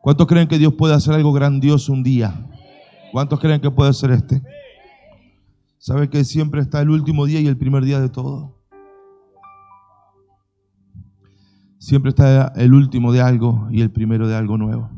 [0.00, 2.46] ¿Cuántos creen que Dios puede hacer algo grandioso un día?
[3.12, 4.42] ¿Cuántos creen que puede ser este?
[5.78, 8.56] ¿Sabe que siempre está el último día y el primer día de todo?
[11.78, 14.90] Siempre está el último de algo y el primero de algo nuevo.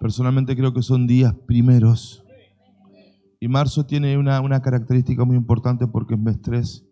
[0.00, 2.24] Personalmente creo que son días primeros.
[3.38, 6.84] Y marzo tiene una, una característica muy importante porque es mes 3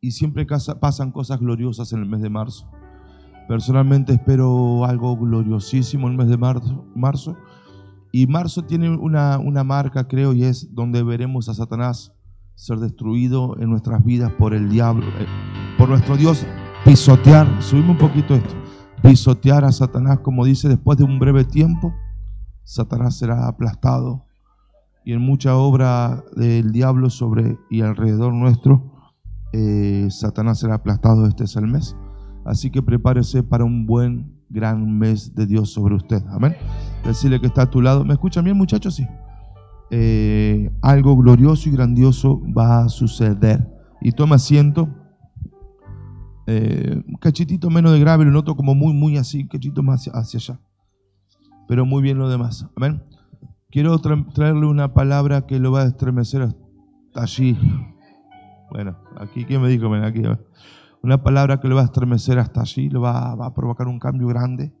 [0.00, 0.46] y siempre
[0.80, 2.70] pasan cosas gloriosas en el mes de marzo.
[3.48, 6.84] Personalmente espero algo gloriosísimo el mes de marzo.
[6.94, 7.36] marzo.
[8.12, 12.12] Y marzo tiene una, una marca, creo, y es donde veremos a Satanás
[12.54, 15.26] ser destruido en nuestras vidas por el diablo, eh,
[15.78, 16.46] por nuestro Dios
[16.84, 18.54] pisotear, subimos un poquito esto,
[19.02, 21.94] pisotear a Satanás, como dice, después de un breve tiempo,
[22.64, 24.24] Satanás será aplastado.
[25.04, 28.92] Y en mucha obra del diablo sobre y alrededor nuestro,
[29.52, 31.26] eh, Satanás será aplastado.
[31.26, 31.96] Este es el mes.
[32.44, 36.22] Así que prepárese para un buen, gran mes de Dios sobre usted.
[36.28, 36.54] Amén.
[37.04, 38.04] Decirle que está a tu lado.
[38.04, 38.94] ¿Me escuchan bien, muchachos?
[38.94, 39.06] Sí.
[39.90, 43.66] Eh, algo glorioso y grandioso va a suceder.
[44.00, 44.88] Y toma asiento.
[46.46, 50.08] Eh, un cachitito menos de grave, lo noto como muy, muy así, un cachito más
[50.12, 50.60] hacia, allá.
[51.68, 52.66] Pero muy bien lo demás.
[52.76, 53.02] Amén.
[53.70, 57.56] Quiero tra- traerle una palabra que lo va a estremecer hasta allí.
[58.70, 59.88] Bueno, aquí, ¿quién me dijo?
[59.88, 60.20] Ven, aquí.
[60.20, 60.38] va.
[61.02, 64.28] Una palabra que lo va a estremecer hasta allí, va, va a provocar un cambio
[64.28, 64.72] grande.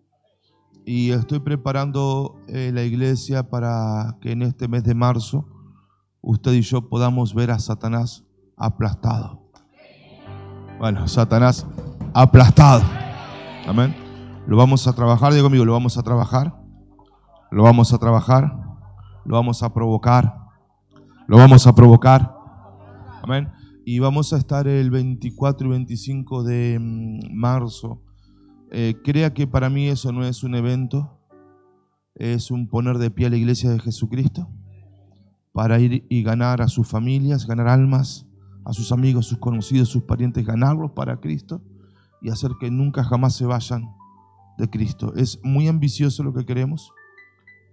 [0.84, 5.46] Y estoy preparando eh, la iglesia para que en este mes de marzo
[6.20, 8.24] usted y yo podamos ver a Satanás
[8.56, 9.42] aplastado.
[10.78, 11.66] Bueno, Satanás
[12.14, 12.82] aplastado.
[13.66, 13.94] Amén.
[14.46, 16.54] Lo vamos a trabajar, digo conmigo, lo vamos a trabajar.
[17.50, 18.52] Lo vamos a trabajar.
[19.24, 20.34] Lo vamos a provocar.
[21.26, 22.34] Lo vamos a provocar.
[23.22, 23.52] Amén.
[23.84, 28.02] Y vamos a estar el 24 y 25 de mm, marzo.
[28.70, 31.18] Eh, crea que para mí eso no es un evento,
[32.14, 34.48] es un poner de pie a la iglesia de Jesucristo
[35.52, 38.26] para ir y ganar a sus familias, ganar almas,
[38.64, 41.62] a sus amigos, sus conocidos, sus parientes, ganarlos para Cristo
[42.22, 43.90] y hacer que nunca jamás se vayan
[44.58, 45.12] de Cristo.
[45.16, 46.92] Es muy ambicioso lo que queremos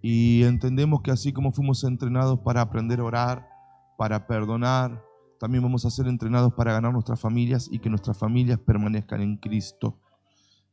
[0.02, 3.50] y entendemos que así como fuimos entrenados para aprender a orar,
[3.98, 5.09] para perdonar,
[5.40, 9.38] también vamos a ser entrenados para ganar nuestras familias y que nuestras familias permanezcan en
[9.38, 9.98] Cristo.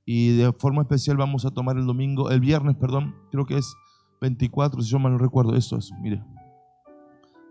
[0.05, 3.75] Y de forma especial vamos a tomar el domingo, el viernes, perdón, creo que es
[4.21, 6.23] 24, si yo mal no recuerdo, eso es, mire.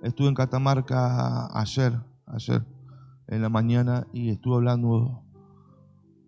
[0.02, 2.66] Estuve en Catamarca ayer, ayer,
[3.28, 5.24] en la mañana, y estuve hablando,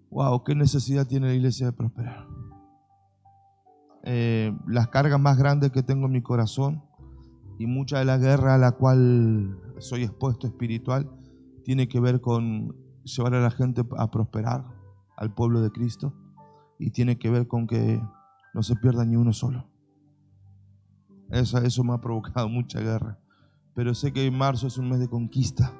[0.09, 2.27] wow, qué necesidad tiene la iglesia de prosperar.
[4.03, 6.81] Eh, las cargas más grandes que tengo en mi corazón
[7.59, 11.09] y mucha de la guerra a la cual soy expuesto espiritual
[11.67, 14.65] tiene que ver con llevar a la gente a prosperar,
[15.17, 16.13] al pueblo de Cristo,
[16.79, 18.01] y tiene que ver con que
[18.53, 19.67] no se pierda ni uno solo.
[21.29, 23.19] Eso, eso me ha provocado mucha guerra.
[23.73, 25.73] Pero sé que marzo es un mes de conquista.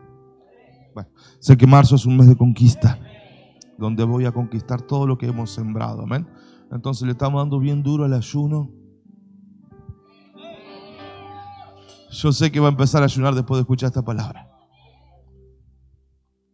[1.40, 3.00] Sé que marzo es un mes de conquista,
[3.78, 6.02] donde voy a conquistar todo lo que hemos sembrado.
[6.02, 6.28] Amén.
[6.72, 8.72] Entonces le estamos dando bien duro al ayuno.
[12.09, 14.50] Yo sé que va a empezar a ayunar después de escuchar esta palabra.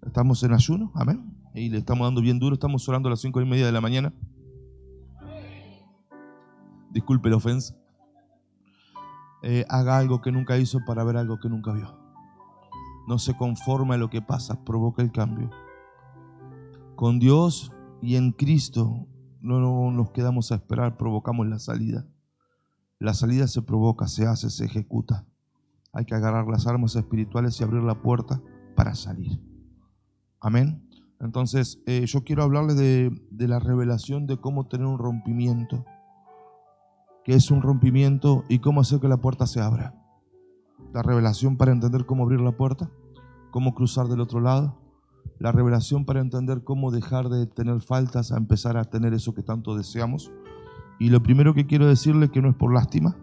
[0.01, 1.37] Estamos en ayuno, amén.
[1.53, 2.55] Y le estamos dando bien duro.
[2.55, 4.13] Estamos orando a las cinco y media de la mañana.
[6.91, 7.75] Disculpe la ofensa.
[9.43, 11.97] Eh, haga algo que nunca hizo para ver algo que nunca vio.
[13.07, 15.51] No se conforma a lo que pasa, provoca el cambio.
[16.95, 17.71] Con Dios
[18.01, 19.07] y en Cristo
[19.41, 22.07] no nos quedamos a esperar, provocamos la salida.
[22.99, 25.25] La salida se provoca, se hace, se ejecuta.
[25.93, 28.41] Hay que agarrar las armas espirituales y abrir la puerta
[28.75, 29.39] para salir.
[30.41, 30.89] Amén.
[31.19, 35.85] Entonces, eh, yo quiero hablarle de, de la revelación de cómo tener un rompimiento.
[37.23, 39.95] ¿Qué es un rompimiento y cómo hacer que la puerta se abra?
[40.93, 42.91] La revelación para entender cómo abrir la puerta,
[43.51, 44.77] cómo cruzar del otro lado.
[45.39, 49.43] La revelación para entender cómo dejar de tener faltas a empezar a tener eso que
[49.43, 50.31] tanto deseamos.
[50.99, 53.15] Y lo primero que quiero decirle que no es por lástima,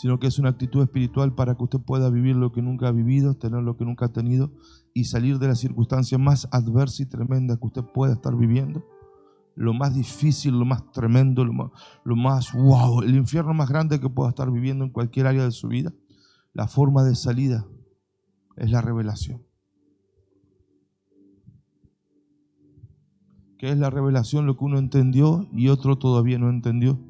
[0.00, 2.90] sino que es una actitud espiritual para que usted pueda vivir lo que nunca ha
[2.90, 4.50] vivido, tener lo que nunca ha tenido
[4.94, 8.82] y salir de la circunstancia más adversa y tremenda que usted pueda estar viviendo.
[9.56, 11.70] Lo más difícil, lo más tremendo, lo más,
[12.04, 15.50] lo más wow, el infierno más grande que pueda estar viviendo en cualquier área de
[15.50, 15.92] su vida.
[16.54, 17.66] La forma de salida
[18.56, 19.42] es la revelación.
[23.58, 24.46] ¿Qué es la revelación?
[24.46, 27.09] Lo que uno entendió y otro todavía no entendió.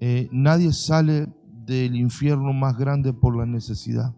[0.00, 1.28] Eh, nadie sale
[1.66, 4.14] del infierno más grande por la necesidad.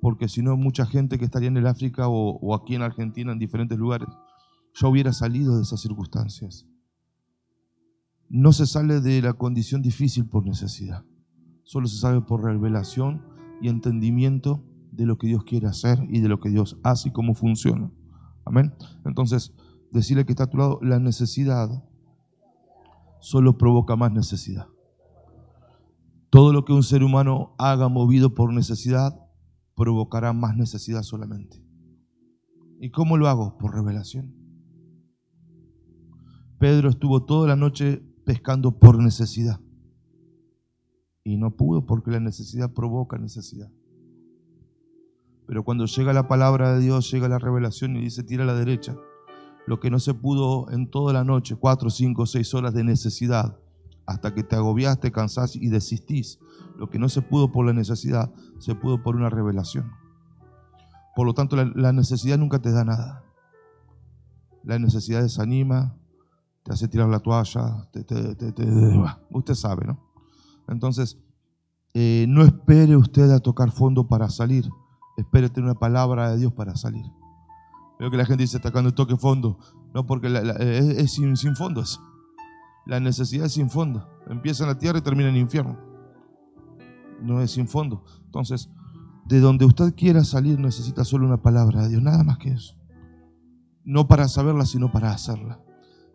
[0.00, 3.32] Porque si no, mucha gente que estaría en el África o, o aquí en Argentina,
[3.32, 4.08] en diferentes lugares,
[4.74, 6.66] ya hubiera salido de esas circunstancias.
[8.30, 11.04] no se sale de la condición difícil por necesidad.
[11.64, 13.22] Solo se sale por revelación
[13.60, 17.12] y entendimiento de lo que Dios quiere hacer y de lo que Dios hace y
[17.12, 17.90] cómo funciona.
[18.44, 18.72] Amén.
[19.04, 19.52] Entonces,
[19.90, 21.84] decirle que está a tu lado, la necesidad
[23.20, 24.66] solo provoca más necesidad.
[26.30, 29.18] Todo lo que un ser humano haga movido por necesidad
[29.74, 31.64] provocará más necesidad solamente.
[32.80, 33.58] ¿Y cómo lo hago?
[33.58, 34.34] Por revelación.
[36.58, 39.60] Pedro estuvo toda la noche pescando por necesidad.
[41.24, 43.70] Y no pudo porque la necesidad provoca necesidad.
[45.46, 48.54] Pero cuando llega la palabra de Dios, llega la revelación y dice, tira a la
[48.54, 48.96] derecha.
[49.70, 53.56] Lo que no se pudo en toda la noche, cuatro, cinco, seis horas de necesidad,
[54.04, 56.40] hasta que te agobiaste, cansás y desistís.
[56.76, 59.92] Lo que no se pudo por la necesidad, se pudo por una revelación.
[61.14, 63.22] Por lo tanto, la, necesidad nunca te da nada.
[64.64, 65.96] La necesidad desanima,
[66.64, 67.88] te hace tirar la toalla,
[69.30, 70.00] usted sabe, ¿no?
[70.66, 71.16] Entonces,
[71.94, 74.68] eh, no espere usted a tocar fondo para salir,
[75.16, 77.04] espere tener una palabra de Dios para salir.
[78.00, 79.58] Veo que la gente dice, está cuando toque fondo.
[79.92, 80.28] No, porque
[80.96, 82.00] es, sin, sin fondo eso.
[82.86, 84.08] La necesidad es sin fondo.
[84.26, 85.78] Empieza en la tierra y termina en el infierno.
[87.20, 88.02] No es sin fondo.
[88.24, 88.70] Entonces,
[89.26, 92.74] de donde usted quiera salir necesita solo una palabra de Dios, nada más que eso.
[93.84, 95.60] No para saberla, sino para hacerla.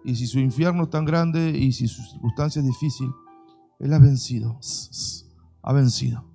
[0.03, 3.11] Y si su infierno es tan grande y si su circunstancia es difícil,
[3.77, 4.59] Él ha vencido.
[5.61, 6.25] Ha vencido.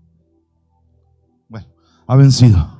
[1.49, 1.67] Bueno,
[2.07, 2.80] ha vencido.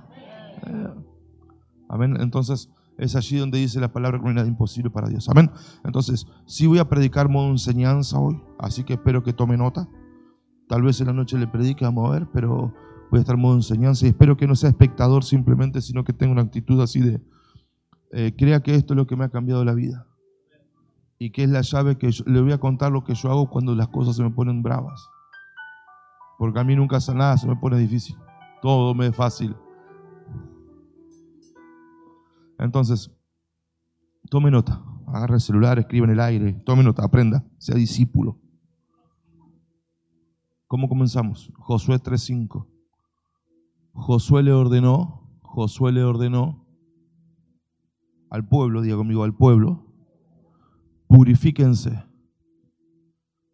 [1.91, 2.17] Amén.
[2.21, 5.29] Entonces, es allí donde dice la palabra que no hay imposible para Dios.
[5.29, 5.51] Amén.
[5.85, 9.89] Entonces, sí voy a predicar modo enseñanza hoy, así que espero que tome nota.
[10.69, 12.73] Tal vez en la noche le predique, a mover, pero
[13.11, 16.33] voy a estar modo enseñanza y espero que no sea espectador simplemente, sino que tenga
[16.33, 17.21] una actitud así de,
[18.13, 20.07] eh, crea que esto es lo que me ha cambiado la vida
[21.19, 23.75] y que es la llave que le voy a contar lo que yo hago cuando
[23.75, 25.09] las cosas se me ponen bravas.
[26.39, 28.17] Porque a mí nunca nada se me pone difícil,
[28.63, 29.55] todo me es fácil.
[32.61, 33.11] Entonces,
[34.29, 38.39] tome nota, agarre el celular, escriba en el aire, tome nota, aprenda, sea discípulo.
[40.67, 41.51] ¿Cómo comenzamos?
[41.57, 42.67] Josué 3.5.
[43.93, 46.67] Josué le ordenó, Josué le ordenó
[48.29, 49.87] al pueblo, diga conmigo, al pueblo,
[51.09, 52.05] purifíquense.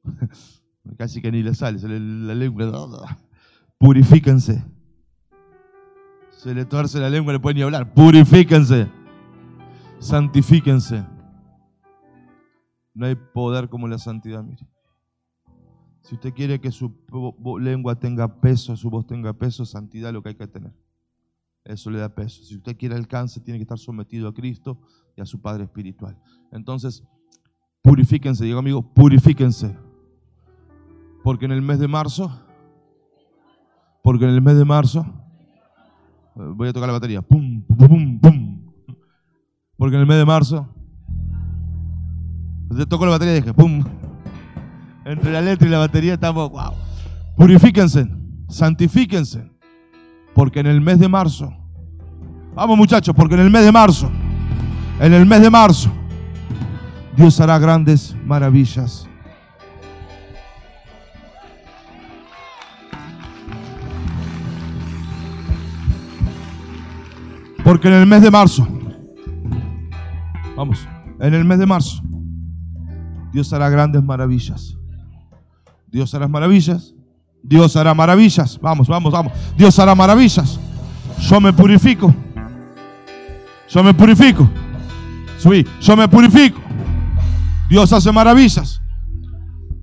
[0.98, 3.18] Casi que ni le sale, se le, la lengua.
[3.78, 4.64] Purifíquense.
[6.30, 7.94] Se le torce la lengua, le puede ni hablar.
[7.94, 8.95] Purifíquense.
[9.98, 11.04] Santifíquense.
[12.94, 14.66] No hay poder como la santidad, mire.
[16.02, 16.94] Si usted quiere que su
[17.60, 20.72] lengua tenga peso, su voz tenga peso, santidad es lo que hay que tener.
[21.64, 22.44] Eso le da peso.
[22.44, 24.80] Si usted quiere alcance, tiene que estar sometido a Cristo
[25.16, 26.16] y a su Padre Espiritual.
[26.52, 27.02] Entonces,
[27.82, 29.76] purifíquense, digo amigo, purifíquense.
[31.24, 32.30] Porque en el mes de marzo,
[34.00, 35.04] porque en el mes de marzo,
[36.36, 38.05] eh, voy a tocar la batería, pum, pum, pum,
[39.86, 40.68] Porque en el mes de marzo,
[42.70, 43.84] usted tocó la batería y dije, pum,
[45.04, 46.72] entre la letra y la batería estamos, wow.
[47.36, 48.08] Purifíquense,
[48.48, 49.48] santifíquense,
[50.34, 51.54] porque en el mes de marzo,
[52.52, 54.10] vamos muchachos, porque en el mes de marzo,
[54.98, 55.88] en el mes de marzo,
[57.16, 59.08] Dios hará grandes maravillas.
[67.62, 68.66] Porque en el mes de marzo,
[70.56, 70.86] vamos,
[71.20, 72.02] en el mes de marzo,
[73.32, 74.76] Dios hará grandes maravillas.
[75.88, 76.94] Dios hará maravillas.
[77.42, 78.58] Dios hará maravillas.
[78.60, 79.32] Vamos, vamos, vamos.
[79.56, 80.58] Dios hará maravillas.
[81.20, 82.14] Yo me purifico.
[83.68, 84.48] Yo me purifico.
[85.38, 86.60] Sí, yo me purifico.
[87.68, 88.80] Dios hace maravillas.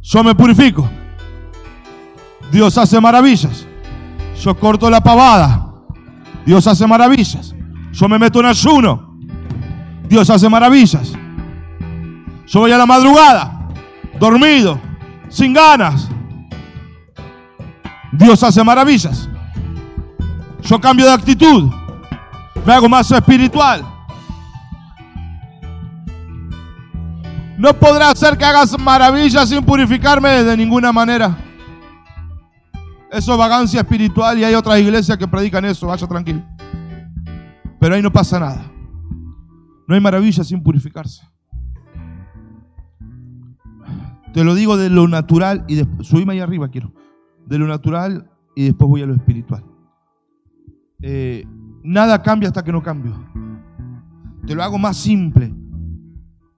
[0.01, 0.89] Yo me purifico.
[2.51, 3.65] Dios hace maravillas.
[4.41, 5.73] Yo corto la pavada.
[6.45, 7.55] Dios hace maravillas.
[7.91, 9.12] Yo me meto en ayuno.
[10.07, 11.13] Dios hace maravillas.
[12.48, 13.69] Yo voy a la madrugada,
[14.19, 14.79] dormido
[15.33, 16.07] sin ganas.
[18.12, 19.27] Dios hace maravillas.
[20.62, 21.72] Yo cambio de actitud.
[22.65, 23.83] Me hago más espiritual.
[27.57, 31.36] No podrá ser que hagas maravillas sin purificarme de ninguna manera.
[33.12, 35.88] Eso es vagancia espiritual y hay otras iglesias que predican eso.
[35.88, 36.41] Vaya tranquilo.
[37.79, 38.72] Pero ahí no pasa nada.
[39.87, 41.27] No hay maravilla sin purificarse.
[44.33, 46.91] Te lo digo de lo natural y después, subime ahí arriba quiero,
[47.45, 49.63] de lo natural y después voy a lo espiritual.
[51.01, 51.45] Eh,
[51.83, 53.13] nada cambia hasta que no cambio.
[54.47, 55.53] Te lo hago más simple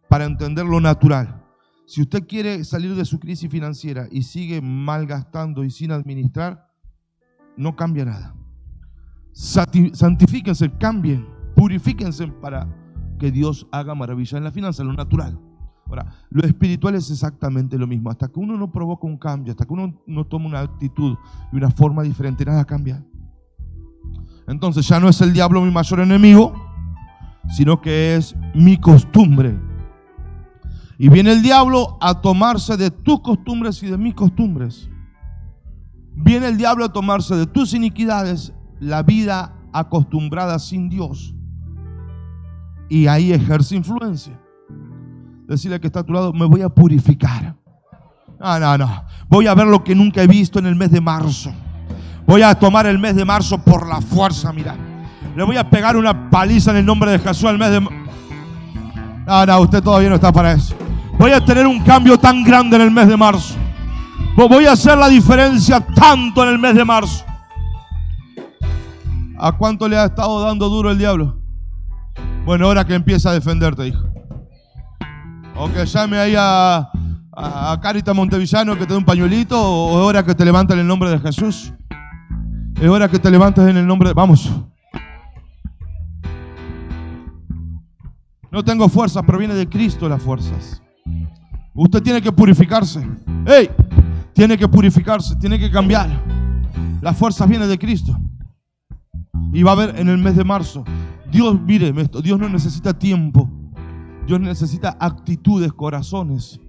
[0.07, 1.43] para entender lo natural.
[1.85, 6.67] Si usted quiere salir de su crisis financiera y sigue malgastando y sin administrar,
[7.57, 8.35] no cambia nada.
[9.33, 12.67] Santifíquense, cambien, purifíquense para
[13.17, 15.39] que Dios haga maravilla en la finanza, lo natural.
[15.87, 18.09] Ahora, lo espiritual es exactamente lo mismo.
[18.09, 21.15] Hasta que uno no provoca un cambio, hasta que uno no toma una actitud
[21.51, 23.05] y una forma diferente, nada cambia.
[24.47, 26.53] Entonces ya no es el diablo mi mayor enemigo,
[27.49, 29.59] sino que es mi costumbre.
[30.97, 34.89] Y viene el diablo a tomarse de tus costumbres y de mis costumbres.
[36.15, 41.34] Viene el diablo a tomarse de tus iniquidades, la vida acostumbrada sin Dios.
[42.89, 44.39] Y ahí ejerce influencia.
[45.47, 47.55] Decirle que está a tu lado, me voy a purificar.
[48.39, 49.03] No, no, no.
[49.27, 51.53] Voy a ver lo que nunca he visto en el mes de marzo.
[52.25, 54.75] Voy a tomar el mes de marzo por la fuerza, mira.
[55.35, 59.45] Le voy a pegar una paliza en el nombre de Jesús al mes de No,
[59.45, 60.75] no, usted todavía no está para eso.
[61.17, 63.55] Voy a tener un cambio tan grande en el mes de marzo.
[64.35, 67.23] Voy a hacer la diferencia tanto en el mes de marzo.
[69.37, 71.44] ¿A cuánto le ha estado dando duro el diablo?
[72.45, 74.03] Bueno, ahora que empieza a defenderte, hijo.
[75.55, 76.91] O que llame ahí a,
[77.35, 79.59] a, Carita Montevillano que te dé un pañuelito.
[79.59, 81.73] O es hora que te levantes en el nombre de Jesús.
[82.79, 84.13] Es hora que te levantes en el nombre de...
[84.13, 84.51] Vamos.
[88.51, 90.81] No tengo fuerza, pero viene de Cristo las fuerzas.
[91.73, 93.05] Usted tiene que purificarse.
[93.47, 93.69] ¡Ey!
[94.33, 96.09] Tiene que purificarse, tiene que cambiar.
[97.01, 98.17] Las fuerzas vienen de Cristo.
[99.51, 100.85] Y va a haber en el mes de marzo.
[101.35, 103.49] Dios, mire esto, Dios no necesita tiempo.
[104.25, 106.61] Dios necesita actitudes, corazones.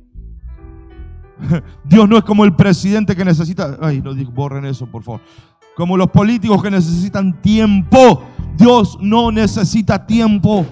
[1.84, 3.78] Dios no es como el presidente que necesita.
[3.80, 5.20] Ay, no borren eso, por favor.
[5.76, 8.24] Como los políticos que necesitan tiempo.
[8.56, 10.66] Dios no necesita tiempo.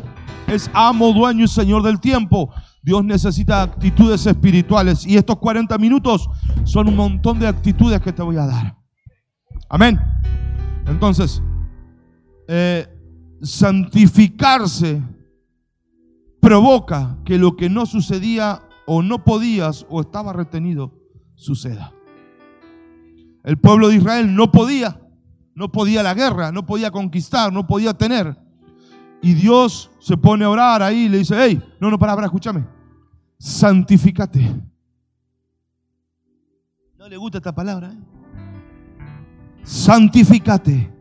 [0.49, 2.53] Es amo, dueño y señor del tiempo.
[2.83, 5.07] Dios necesita actitudes espirituales.
[5.07, 6.29] Y estos 40 minutos
[6.65, 8.77] son un montón de actitudes que te voy a dar.
[9.69, 10.01] Amén.
[10.85, 11.41] Entonces,
[12.49, 12.89] eh,
[13.45, 15.03] santificarse
[16.41, 20.93] provoca que lo que no sucedía o no podías o estaba retenido
[21.35, 21.93] suceda.
[23.43, 25.01] El pueblo de Israel no podía,
[25.55, 28.37] no podía la guerra, no podía conquistar, no podía tener.
[29.23, 32.27] Y Dios se pone a orar ahí y le dice, hey, no, no, para, para,
[32.27, 32.67] escúchame.
[33.39, 34.55] Santifícate.
[36.99, 37.93] No le gusta esta palabra.
[37.93, 37.99] ¿eh?
[39.63, 40.94] Santifícate.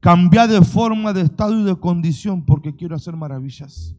[0.00, 3.94] Cambia de forma, de estado y de condición porque quiero hacer maravillas.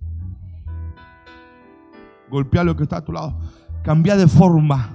[2.30, 3.38] Golpea lo que está a tu lado.
[3.84, 4.90] Cambia de forma.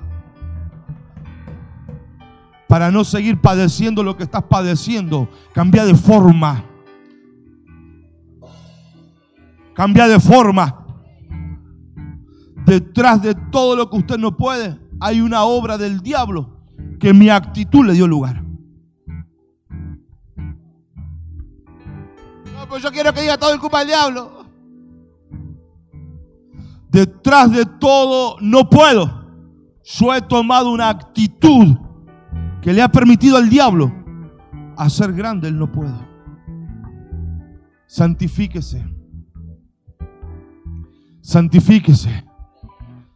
[2.68, 5.28] Para no seguir padeciendo lo que estás padeciendo.
[5.52, 6.64] Cambia de forma.
[9.75, 10.87] Cambia de forma.
[12.64, 16.56] Detrás de todo lo que usted no puede, hay una obra del diablo
[16.99, 18.42] que mi actitud le dio lugar.
[22.78, 24.47] Yo quiero que diga todo el culpa del diablo.
[26.90, 29.25] Detrás de todo no puedo.
[29.85, 31.76] Yo he tomado una actitud
[32.62, 33.93] que le ha permitido al diablo
[34.76, 36.07] hacer grande el no puedo.
[37.87, 38.85] Santifíquese.
[41.21, 42.25] Santifíquese.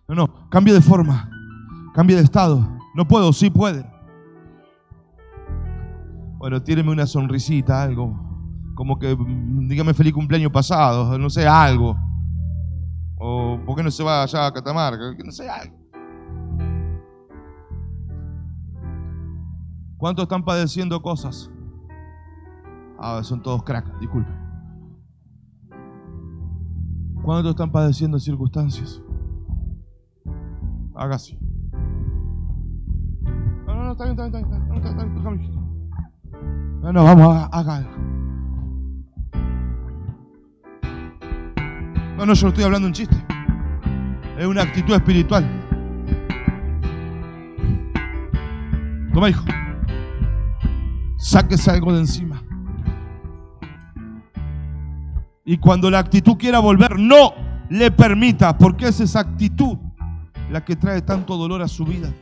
[0.09, 1.31] No, no, cambie de forma,
[1.95, 2.67] cambie de estado.
[2.95, 3.85] No puedo, sí puede.
[6.39, 8.28] Bueno, tíreme una sonrisita, algo.
[8.79, 11.97] Como que, mm, dígame feliz cumpleaños pasado, no sé, algo.
[13.17, 15.17] O, ¿por qué no se va allá a Catamarca?
[15.25, 15.77] No sé, algo.
[19.97, 21.51] ¿Cuántos están padeciendo cosas?
[23.01, 24.31] Ah, son todos cracks, disculpe.
[27.25, 29.03] ¿Cuántos están padeciendo circunstancias?
[30.95, 31.37] Haga así.
[33.67, 35.17] No, no, no, está bien, está bien, está bien.
[35.17, 38.08] Está bien, No, no, vamos, haga, algo.
[42.19, 43.17] No, no, yo no estoy hablando un chiste.
[44.37, 45.49] Es una actitud espiritual.
[49.15, 49.45] Toma, hijo.
[51.17, 52.43] Sáquese algo de encima.
[55.45, 57.35] Y cuando la actitud quiera volver, no
[57.71, 59.79] le permita, porque es esa actitud
[60.51, 62.13] la que trae tanto dolor a su vida.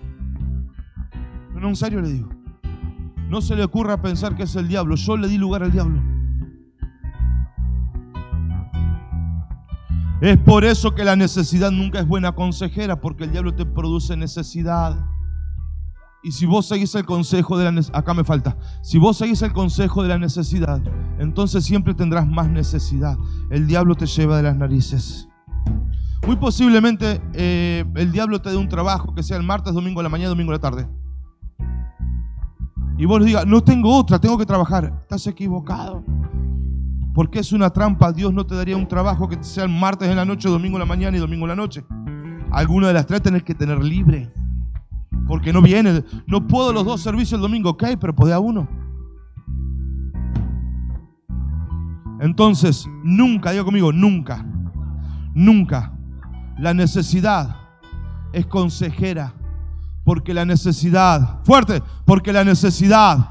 [1.54, 2.28] No, no, en serio le digo.
[3.30, 4.94] No se le ocurra pensar que es el diablo.
[4.94, 6.02] Yo le di lugar al diablo.
[10.20, 14.16] Es por eso que la necesidad nunca es buena consejera, porque el diablo te produce
[14.16, 14.96] necesidad.
[16.22, 19.52] Y si vos seguís el consejo de la acá me falta, si vos seguís el
[19.52, 20.80] consejo de la necesidad,
[21.18, 23.18] entonces siempre tendrás más necesidad.
[23.50, 25.28] El diablo te lleva de las narices.
[26.26, 30.02] Muy posiblemente eh, el diablo te dé un trabajo que sea el martes, domingo a
[30.02, 30.88] la mañana, domingo a la tarde.
[32.98, 35.00] Y vos le digas, no tengo otra, tengo que trabajar.
[35.02, 36.02] Estás equivocado.
[37.16, 38.12] Porque es una trampa.
[38.12, 40.84] Dios no te daría un trabajo que sea martes en la noche, domingo en la
[40.84, 41.82] mañana y domingo en la noche.
[42.52, 44.30] Alguna de las tres tenés que tener libre.
[45.26, 46.04] Porque no viene.
[46.26, 48.68] No puedo los dos servicios el domingo, ok, pero podés uno.
[52.20, 54.44] Entonces, nunca, digo conmigo, nunca,
[55.32, 55.94] nunca
[56.58, 57.56] la necesidad
[58.34, 59.32] es consejera.
[60.04, 63.30] Porque la necesidad, fuerte, porque la necesidad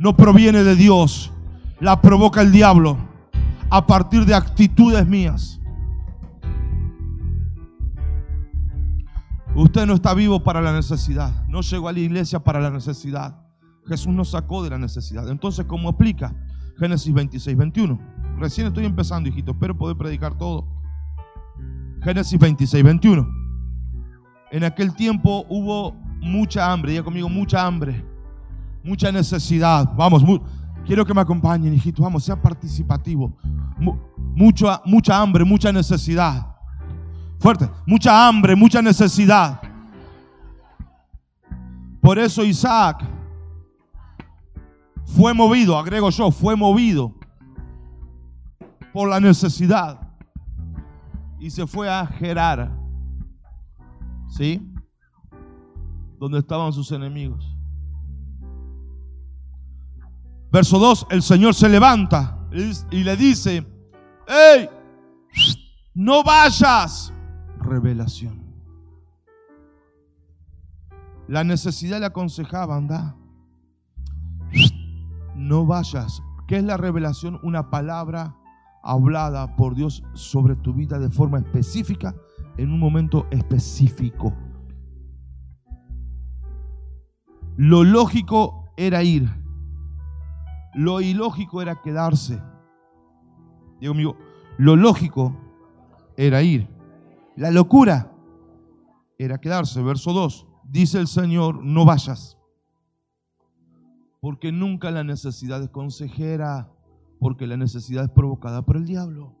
[0.00, 1.32] no proviene de Dios,
[1.78, 3.09] la provoca el diablo
[3.70, 5.60] a partir de actitudes mías.
[9.54, 13.36] Usted no está vivo para la necesidad, no llegó a la iglesia para la necesidad.
[13.86, 15.28] Jesús nos sacó de la necesidad.
[15.28, 16.34] Entonces, ¿cómo aplica?
[16.78, 17.98] Génesis 26, 21.
[18.38, 20.66] Recién estoy empezando, hijito, espero poder predicar todo.
[22.02, 23.28] Génesis 26, 21.
[24.52, 28.04] En aquel tiempo hubo mucha hambre, diga conmigo, mucha hambre,
[28.82, 29.92] mucha necesidad.
[29.96, 30.24] Vamos,
[30.90, 33.32] quiero que me acompañen, hijito, vamos, sea participativo.
[34.34, 36.56] mucha, mucha hambre, mucha necesidad.
[37.38, 39.60] Fuerte, mucha hambre, mucha necesidad.
[42.00, 43.04] Por eso Isaac
[45.04, 47.14] fue movido, agrego yo, fue movido
[48.92, 50.12] por la necesidad
[51.38, 52.76] y se fue a Gerar,
[54.26, 54.60] ¿sí?
[56.18, 57.49] Donde estaban sus enemigos.
[60.52, 62.48] Verso 2, el Señor se levanta
[62.90, 63.64] y le dice,
[64.26, 64.68] ¡Ey!
[65.94, 67.12] No vayas.
[67.58, 68.40] Revelación.
[71.28, 73.16] La necesidad le aconsejaba, anda.
[75.36, 76.22] No vayas.
[76.48, 77.38] ¿Qué es la revelación?
[77.44, 78.36] Una palabra
[78.82, 82.14] hablada por Dios sobre tu vida de forma específica
[82.56, 84.34] en un momento específico.
[87.56, 89.39] Lo lógico era ir.
[90.74, 92.40] Lo ilógico era quedarse.
[93.80, 94.16] Digo amigo,
[94.58, 95.36] lo lógico
[96.16, 96.68] era ir.
[97.36, 98.12] La locura
[99.18, 99.82] era quedarse.
[99.82, 100.46] Verso 2.
[100.64, 102.38] Dice el Señor, no vayas.
[104.20, 106.70] Porque nunca la necesidad es consejera
[107.20, 109.36] porque la necesidad es provocada por el diablo.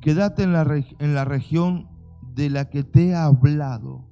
[0.00, 0.62] Quédate en la,
[0.98, 1.88] en la región
[2.34, 4.04] de la que te he hablado.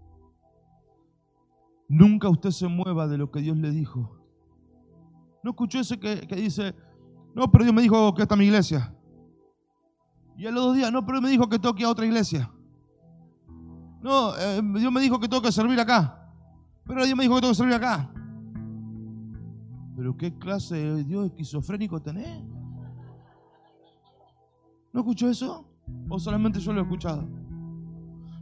[1.88, 4.21] Nunca usted se mueva de lo que Dios le dijo.
[5.42, 6.74] ¿No escuchó ese que, dice,
[7.34, 8.94] no, pero Dios me dijo que esta es mi iglesia?
[10.36, 12.50] Y a los dos días, no, pero Dios me dijo que toque a otra iglesia.
[14.00, 16.30] No, eh, Dios me dijo que tengo que servir acá.
[16.84, 18.12] Pero Dios me dijo que tengo que servir acá.
[19.96, 22.42] Pero ¿qué clase de Dios esquizofrénico tenés?
[24.92, 25.68] ¿No escuchó eso?
[26.08, 27.28] ¿O solamente yo lo he escuchado?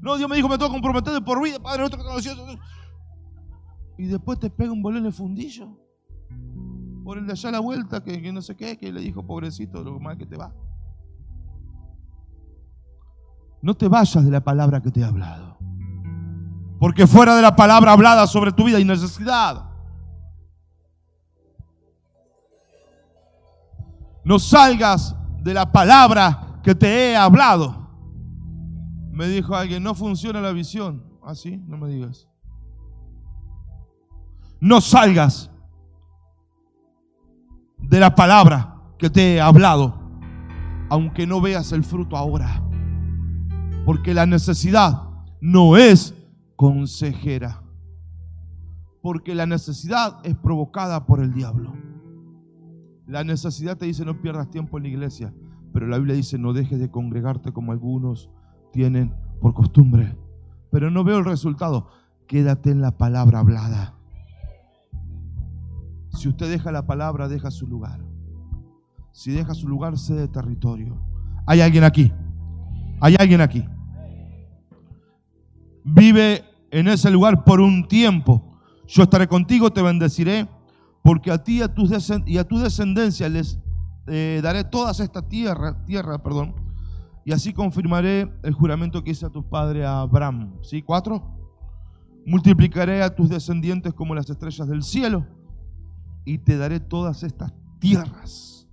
[0.00, 2.58] No, Dios me dijo, me tengo que comprometer por vida, Padre nuestro que
[3.98, 5.76] Y después te pega un bolón de fundillo.
[7.04, 9.82] Por el de allá a la vuelta, que, no sé qué, que le dijo, pobrecito,
[9.82, 10.52] lo mal que te va.
[13.62, 15.58] No te vayas de la palabra que te he hablado.
[16.78, 19.70] Porque fuera de la palabra hablada sobre tu vida hay necesidad.
[24.24, 27.90] no salgas de la palabra que te he hablado.
[29.10, 31.04] Me dijo alguien, no funciona la visión.
[31.24, 32.28] Así, ¿Ah, no me digas.
[34.60, 35.50] No salgas
[37.90, 39.98] de la palabra que te he hablado,
[40.90, 42.62] aunque no veas el fruto ahora.
[43.85, 45.09] Porque la necesidad
[45.40, 46.14] no es
[46.55, 47.64] consejera.
[49.03, 51.72] Porque la necesidad es provocada por el diablo.
[53.09, 55.35] La necesidad te dice no pierdas tiempo en la iglesia,
[55.72, 58.31] pero la Biblia dice no dejes de congregarte como algunos
[58.72, 60.16] tienen por costumbre.
[60.70, 61.88] Pero no veo el resultado.
[62.29, 63.99] Quédate en la palabra hablada.
[66.12, 68.01] Si usted deja la palabra, deja su lugar.
[69.12, 71.01] Si deja su lugar, cede territorio.
[71.46, 72.12] Hay alguien aquí.
[73.01, 73.64] Hay alguien aquí.
[75.85, 78.59] Vive en ese lugar por un tiempo.
[78.87, 80.49] Yo estaré contigo, te bendeciré
[81.03, 81.88] porque a ti y a tu,
[82.27, 83.59] y tu descendencia les
[84.07, 86.55] eh, daré todas esta tierra, tierra, perdón,
[87.25, 90.55] y así confirmaré el juramento que hice a tu padre Abraham.
[90.62, 90.83] ¿Sí?
[90.83, 91.23] Cuatro.
[92.27, 95.27] Multiplicaré a tus descendientes como las estrellas del cielo
[96.24, 98.68] y te daré todas estas tierras.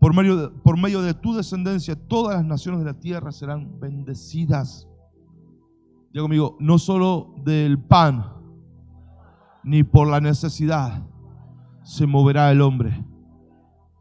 [0.00, 3.80] Por medio, de, por medio de tu descendencia, todas las naciones de la tierra serán
[3.80, 4.86] bendecidas.
[6.12, 8.34] Digo conmigo, no solo del pan,
[9.62, 11.02] ni por la necesidad
[11.82, 13.04] se moverá el hombre,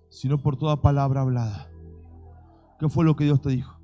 [0.09, 1.69] sino por toda palabra hablada.
[2.79, 3.79] ¿Qué fue lo que Dios te dijo?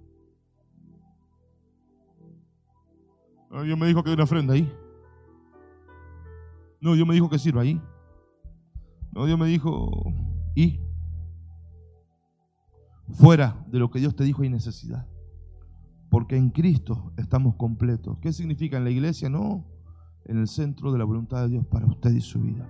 [3.64, 4.72] Dios me dijo que hay una ofrenda ahí.
[6.82, 7.82] No, Dios me dijo que sirva ahí.
[9.12, 10.14] No, Dios me dijo,
[10.56, 10.80] y
[13.12, 15.08] fuera de lo que Dios te dijo hay necesidad.
[16.10, 18.18] Porque en Cristo estamos completos.
[18.22, 19.30] ¿Qué significa en la iglesia?
[19.30, 19.66] No,
[20.26, 22.68] en el centro de la voluntad de Dios para usted y su vida.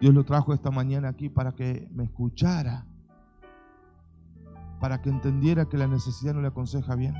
[0.00, 2.86] Dios lo trajo esta mañana aquí para que me escuchara,
[4.80, 7.14] para que entendiera que la necesidad no le aconseja bien,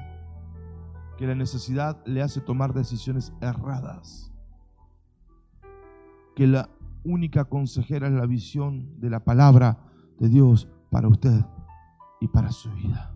[1.16, 4.32] que la necesidad le hace tomar decisiones erradas,
[6.36, 6.68] que la
[7.02, 9.78] única consejera es la visión de la palabra
[10.20, 11.44] de Dios para usted
[12.20, 13.14] y para su vida.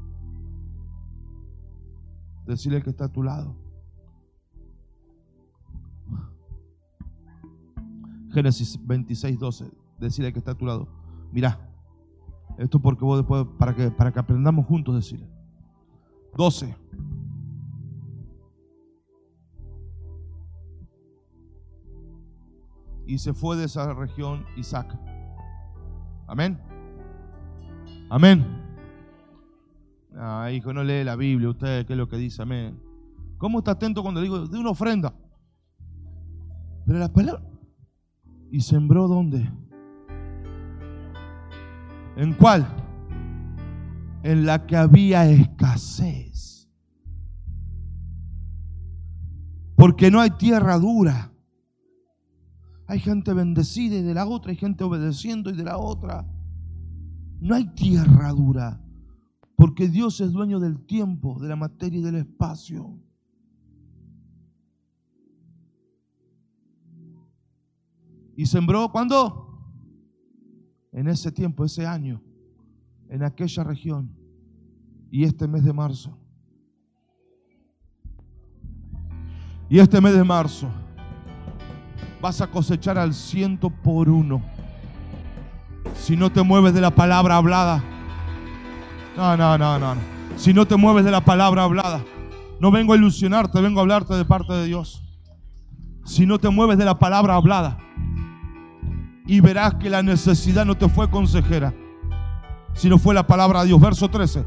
[2.46, 3.54] Decirle que está a tu lado.
[8.32, 9.70] Génesis 26, 12.
[9.98, 10.88] Decirle que está a tu lado.
[11.30, 11.68] Mira,
[12.56, 15.28] esto porque vos después, para que, para que aprendamos juntos, decirle.
[16.38, 16.74] 12.
[23.10, 24.96] Y se fue de esa región Isaac.
[26.28, 26.56] Amén.
[28.08, 28.46] Amén.
[30.16, 32.42] Ah, hijo, no lee la Biblia, usted, ¿qué es lo que dice?
[32.42, 32.80] Amén.
[33.36, 35.12] ¿Cómo está atento cuando digo de una ofrenda?
[36.86, 37.42] Pero la palabra.
[38.52, 39.50] ¿Y sembró dónde?
[42.16, 42.64] ¿En cuál?
[44.22, 46.70] En la que había escasez.
[49.74, 51.32] Porque no hay tierra dura.
[52.90, 56.26] Hay gente bendecida y de la otra, hay gente obedeciendo y de la otra.
[57.38, 58.84] No hay tierra dura.
[59.54, 62.98] Porque Dios es dueño del tiempo, de la materia y del espacio.
[68.34, 69.56] ¿Y sembró cuándo?
[70.90, 72.20] En ese tiempo, ese año,
[73.08, 74.10] en aquella región.
[75.12, 76.18] Y este mes de marzo.
[79.68, 80.68] Y este mes de marzo
[82.20, 84.42] vas a cosechar al ciento por uno.
[85.94, 87.82] Si no te mueves de la palabra hablada.
[89.16, 89.94] No, no, no, no.
[89.94, 90.00] no.
[90.36, 92.02] Si no te mueves de la palabra hablada.
[92.60, 95.02] No vengo a ilusionarte, vengo a hablarte de parte de Dios.
[96.04, 97.78] Si no te mueves de la palabra hablada.
[99.26, 101.72] Y verás que la necesidad no te fue consejera,
[102.74, 103.80] sino fue la palabra de Dios.
[103.80, 104.44] Verso 13.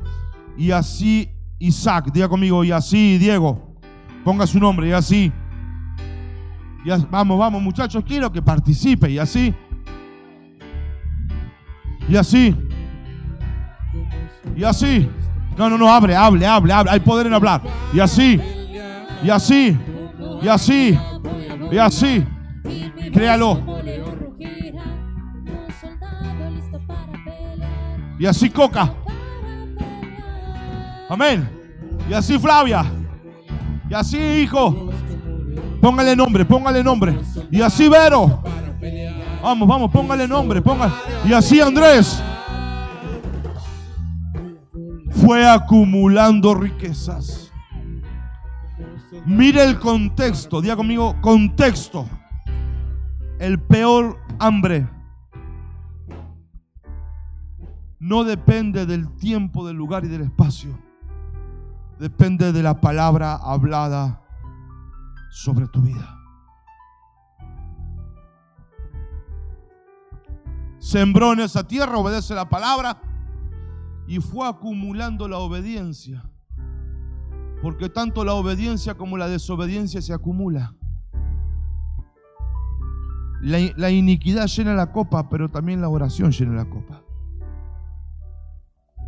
[0.57, 3.77] Y así Isaac, diga conmigo, y así Diego,
[4.23, 5.31] ponga su nombre, y así.
[7.10, 9.54] Vamos, vamos muchachos, quiero que participe, y así.
[12.10, 12.56] Y así.
[14.56, 15.10] Y así.
[15.58, 16.91] No, no, no, hable, hable, hable, hable.
[16.91, 17.62] Hay poder en hablar.
[17.93, 18.39] Y así.
[19.24, 19.78] Y así.
[20.41, 21.00] Y así.
[21.72, 22.26] Y así.
[23.13, 23.62] Créalo.
[28.19, 28.93] Y así Coca.
[31.10, 31.50] Amén.
[32.10, 32.86] Y así Flavia.
[33.89, 34.92] Y así hijo.
[35.84, 37.19] Póngale nombre, póngale nombre.
[37.52, 38.41] Y así Vero.
[39.41, 40.93] Vamos, vamos, póngale nombre, póngale.
[41.26, 42.24] Y así Andrés.
[45.10, 47.52] Fue acumulando riquezas.
[49.26, 52.08] Mire el contexto, diga conmigo, contexto.
[53.38, 54.88] El peor hambre
[58.00, 60.80] no depende del tiempo, del lugar y del espacio.
[62.00, 64.22] Depende de la palabra hablada
[65.34, 66.19] sobre tu vida.
[70.78, 73.02] Sembró en esa tierra, obedece la palabra
[74.08, 76.24] y fue acumulando la obediencia.
[77.63, 80.76] Porque tanto la obediencia como la desobediencia se acumula.
[83.41, 87.02] La, iniquidad llena la copa, pero también la oración llena la copa.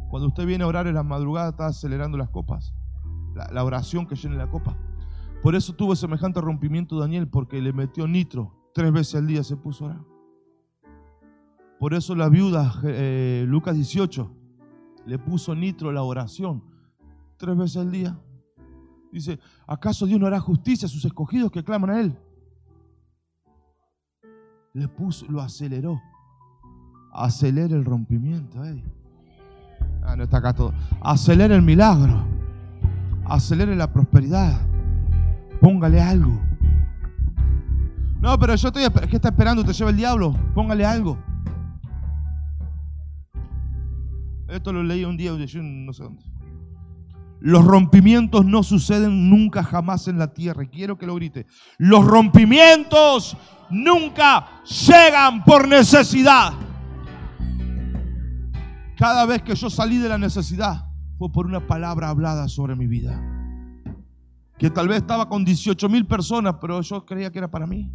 [0.10, 2.74] Cuando usted viene a orar en la madrugada, está acelerando las copas.
[3.36, 4.76] La, la oración que llena la copa.
[5.46, 8.52] Por eso tuvo semejante rompimiento Daniel, porque le metió nitro.
[8.74, 10.02] Tres veces al día se puso a orar.
[11.80, 14.28] Por eso la viuda, eh, Lucas 18,
[15.06, 16.64] le puso nitro la oración.
[17.38, 18.20] Tres veces al día.
[19.12, 22.18] Dice, ¿acaso Dios no hará justicia a sus escogidos que claman a Él?
[24.74, 26.02] Le puso, lo aceleró.
[27.14, 28.66] Acelera el rompimiento.
[28.66, 28.84] ey.
[30.02, 30.74] Ah, no está acá todo.
[31.02, 32.26] Acelere el milagro.
[33.26, 34.74] Acelere la prosperidad.
[35.62, 36.42] Póngale algo.
[38.22, 38.84] No, pero yo estoy.
[39.10, 39.64] ¿Qué está esperando?
[39.64, 40.36] ¿Te lleva el diablo?
[40.54, 41.18] Póngale algo.
[44.48, 46.24] Esto lo leí un día, yo no sé dónde.
[47.40, 50.66] Los rompimientos no suceden nunca jamás en la tierra.
[50.66, 51.46] Quiero que lo grite.
[51.78, 53.38] Los rompimientos
[53.70, 56.54] nunca llegan por necesidad.
[58.98, 60.86] Cada vez que yo salí de la necesidad,
[61.18, 63.35] fue por una palabra hablada sobre mi vida.
[64.58, 67.92] Que tal vez estaba con 18 mil personas, pero yo creía que era para mí.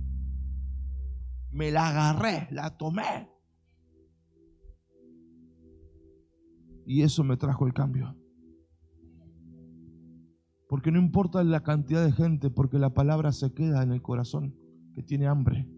[1.50, 3.28] Me la agarré, la tomé.
[6.86, 8.14] Y eso me trajo el cambio.
[10.68, 14.54] Porque no importa la cantidad de gente, porque la palabra se queda en el corazón
[14.94, 15.68] que tiene hambre.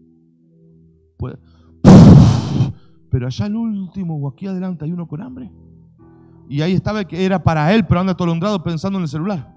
[3.09, 5.51] pero allá al último o aquí adelante hay uno con hambre.
[6.49, 9.53] Y ahí estaba que era para él, pero anda atolondrado pensando en el celular.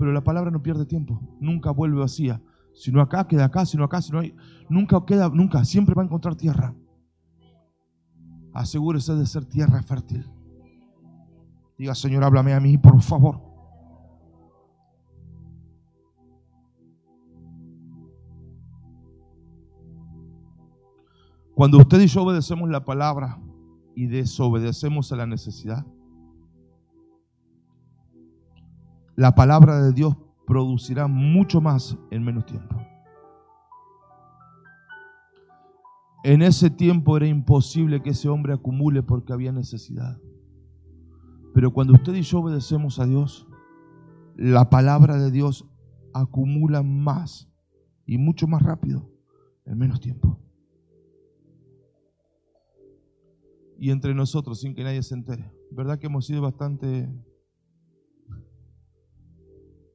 [0.00, 2.40] Pero la palabra no pierde tiempo, nunca vuelve vacía.
[2.72, 4.34] Si no acá, queda acá, si no acá, si no hay.
[4.70, 6.74] Nunca queda, nunca, siempre va a encontrar tierra.
[8.54, 10.26] Asegúrese de ser tierra fértil.
[11.76, 13.42] Diga, Señor, háblame a mí, por favor.
[21.54, 23.38] Cuando usted y yo obedecemos la palabra
[23.94, 25.84] y desobedecemos a la necesidad,
[29.20, 32.74] la palabra de Dios producirá mucho más en menos tiempo.
[36.24, 40.18] En ese tiempo era imposible que ese hombre acumule porque había necesidad.
[41.52, 43.46] Pero cuando usted y yo obedecemos a Dios,
[44.36, 45.68] la palabra de Dios
[46.14, 47.46] acumula más
[48.06, 49.10] y mucho más rápido
[49.66, 50.38] en menos tiempo.
[53.80, 55.50] y entre nosotros sin que nadie se entere.
[55.70, 57.08] ¿Verdad que hemos sido bastante...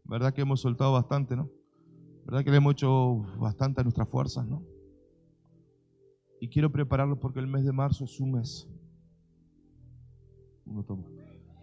[0.05, 1.49] ¿Verdad que hemos soltado bastante, no?
[2.25, 4.63] ¿Verdad que le hemos hecho bastante a nuestras fuerzas, no?
[6.39, 8.67] Y quiero prepararlo porque el mes de marzo es su mes.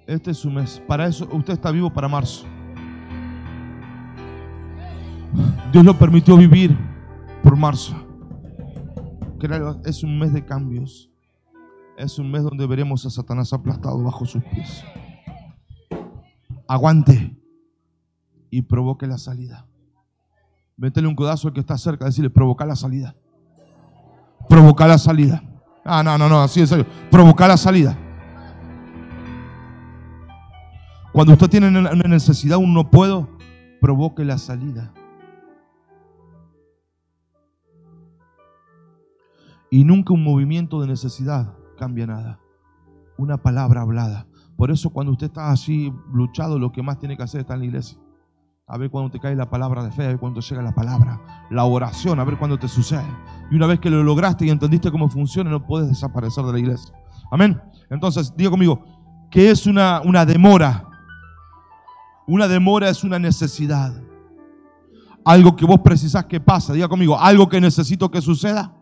[0.07, 0.83] Este es su mes.
[0.87, 2.46] Para eso usted está vivo para marzo.
[5.72, 6.76] Dios lo permitió vivir
[7.42, 7.94] por marzo.
[9.85, 11.11] Es un mes de cambios.
[11.96, 14.85] Es un mes donde veremos a Satanás aplastado bajo sus pies.
[16.66, 17.41] Aguante
[18.53, 19.67] y provoque la salida.
[20.77, 23.17] Métele un codazo al que está cerca, decirle, provoca la salida.
[24.47, 25.43] Provoca la salida.
[25.83, 26.85] Ah, no, no, no, así es serio.
[27.11, 27.97] Provoca la salida.
[31.15, 33.27] Cuando usted tiene una necesidad, un no puedo,
[33.81, 34.93] provoque la salida.
[39.71, 42.38] Y nunca un movimiento de necesidad cambia nada.
[43.17, 44.27] Una palabra hablada.
[44.59, 47.61] Por eso cuando usted está así luchado, lo que más tiene que hacer está en
[47.61, 47.99] la iglesia.
[48.73, 51.21] A ver cuando te cae la palabra de fe, a ver cuando llega la palabra,
[51.51, 53.05] la oración, a ver cuando te sucede.
[53.51, 56.59] Y una vez que lo lograste y entendiste cómo funciona, no puedes desaparecer de la
[56.59, 56.91] iglesia.
[57.31, 57.61] Amén.
[57.91, 58.83] Entonces, diga conmigo,
[59.31, 60.89] ¿qué es una, una demora?
[62.27, 63.93] Una demora es una necesidad.
[65.23, 66.73] Algo que vos precisás que pasa.
[66.73, 68.75] Diga conmigo, algo que necesito que suceda.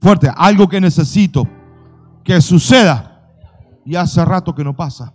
[0.00, 1.48] Fuerte, algo que necesito
[2.22, 3.28] que suceda
[3.84, 5.12] y hace rato que no pasa.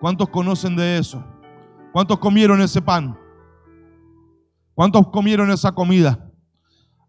[0.00, 1.24] ¿Cuántos conocen de eso?
[1.92, 3.18] ¿Cuántos comieron ese pan?
[4.74, 6.30] ¿Cuántos comieron esa comida?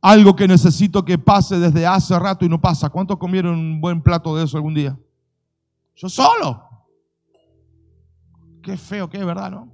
[0.01, 2.89] Algo que necesito que pase desde hace rato y no pasa.
[2.89, 4.97] ¿Cuántos comieron un buen plato de eso algún día?
[5.95, 6.63] Yo solo.
[8.63, 9.51] Qué feo que es, ¿verdad?
[9.51, 9.71] ¿No?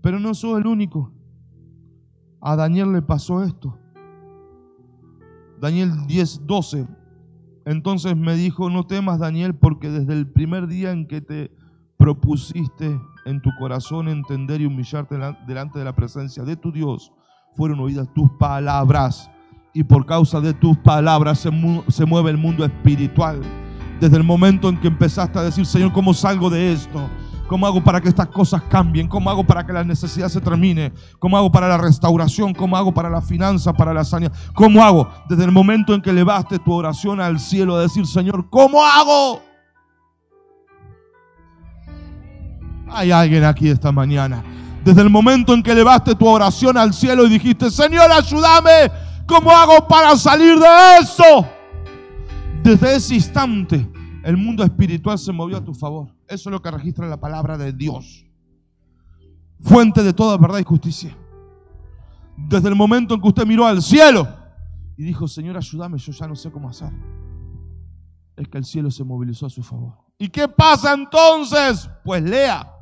[0.00, 1.12] Pero no soy el único.
[2.40, 3.78] A Daniel le pasó esto.
[5.60, 6.86] Daniel 10, 12.
[7.66, 11.50] Entonces me dijo, no temas Daniel, porque desde el primer día en que te
[11.96, 17.12] propusiste en tu corazón entender y humillarte delante de la presencia de tu Dios,
[17.54, 19.30] fueron oídas tus palabras.
[19.74, 21.50] Y por causa de tus palabras se,
[22.06, 23.40] mueve el mundo espiritual.
[24.00, 27.10] Desde el momento en que empezaste a decir, Señor, ¿cómo salgo de esto?
[27.46, 29.08] ¿Cómo hago para que estas cosas cambien?
[29.08, 30.92] ¿Cómo hago para que la necesidad se termine?
[31.18, 32.54] ¿Cómo hago para la restauración?
[32.54, 34.32] ¿Cómo hago para la finanza, para la sanidad?
[34.54, 35.08] ¿Cómo hago?
[35.28, 39.42] Desde el momento en que levaste tu oración al cielo a decir, Señor, ¿cómo hago?
[42.96, 44.42] Hay alguien aquí esta mañana.
[44.82, 48.90] Desde el momento en que levaste tu oración al cielo y dijiste, Señor, ayúdame.
[49.26, 50.66] ¿Cómo hago para salir de
[51.02, 51.46] eso?
[52.62, 53.86] Desde ese instante,
[54.24, 56.08] el mundo espiritual se movió a tu favor.
[56.26, 58.24] Eso es lo que registra la palabra de Dios.
[59.60, 61.14] Fuente de toda verdad y justicia.
[62.34, 64.26] Desde el momento en que usted miró al cielo
[64.96, 66.92] y dijo, Señor, ayúdame, yo ya no sé cómo hacer.
[68.36, 69.92] Es que el cielo se movilizó a su favor.
[70.16, 71.90] ¿Y qué pasa entonces?
[72.02, 72.72] Pues lea.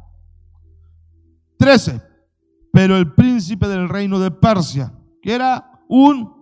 [1.59, 2.01] 13.
[2.73, 6.33] Pero el príncipe del reino de Persia, que era un...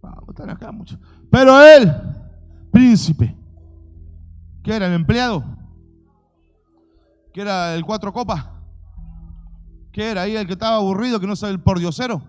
[0.00, 0.98] Vamos, acá mucho.
[1.30, 1.92] Pero él,
[2.70, 3.36] príncipe,
[4.62, 5.44] ¿Qué era el empleado?
[7.32, 8.46] ¿Qué era el cuatro copas?
[9.90, 12.22] ¿Qué era ahí el que estaba aburrido, que no sabe el pordiosero?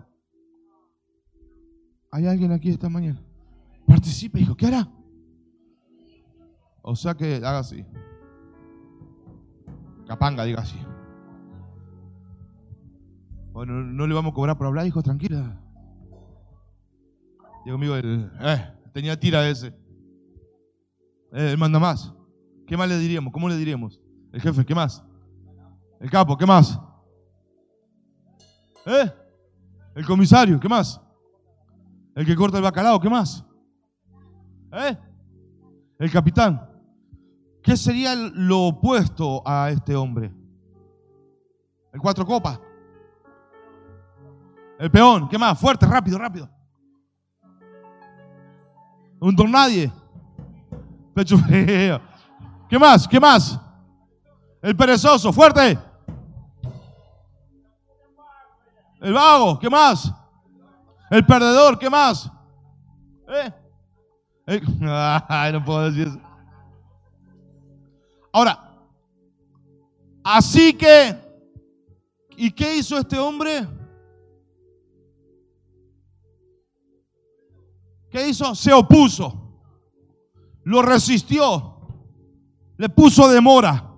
[2.10, 3.20] ¿Hay alguien aquí esta mañana?
[3.86, 4.88] Participe, hijo, ¿qué hará?
[6.82, 7.84] O sea que haga así.
[10.06, 10.78] Capanga, diga así.
[13.54, 15.56] Bueno, no le vamos a cobrar por hablar, hijo, tranquila.
[17.64, 19.68] Digo amigo, el, eh, tenía tira ese.
[21.32, 22.12] Eh, él manda más.
[22.66, 23.32] ¿Qué más le diríamos?
[23.32, 24.00] ¿Cómo le diríamos?
[24.32, 25.04] El jefe, ¿qué más?
[26.00, 26.80] El capo, ¿qué más?
[28.86, 29.12] ¿Eh?
[29.94, 31.00] El comisario, ¿qué más?
[32.16, 33.44] El que corta el bacalao, ¿qué más?
[34.72, 34.98] ¿Eh?
[36.00, 36.60] El capitán.
[37.62, 40.34] ¿Qué sería lo opuesto a este hombre?
[41.92, 42.58] El cuatro copas.
[44.84, 45.58] El peón, ¿qué más?
[45.58, 46.46] Fuerte, rápido, rápido.
[49.18, 49.90] Un don nadie.
[51.14, 52.02] Pecho frío.
[52.68, 53.08] ¿Qué más?
[53.08, 53.58] ¿Qué más?
[54.60, 55.78] El perezoso, fuerte.
[59.00, 60.12] El vago, ¿qué más?
[61.10, 62.30] El perdedor, ¿qué más?
[63.28, 63.52] ¿Eh?
[64.80, 66.20] No puedo decir eso.
[68.30, 68.70] Ahora,
[70.22, 71.18] así que,
[72.36, 73.66] ¿y qué hizo este hombre?
[78.14, 78.54] ¿Qué hizo?
[78.54, 79.58] Se opuso,
[80.62, 81.80] lo resistió,
[82.76, 83.92] le puso demora.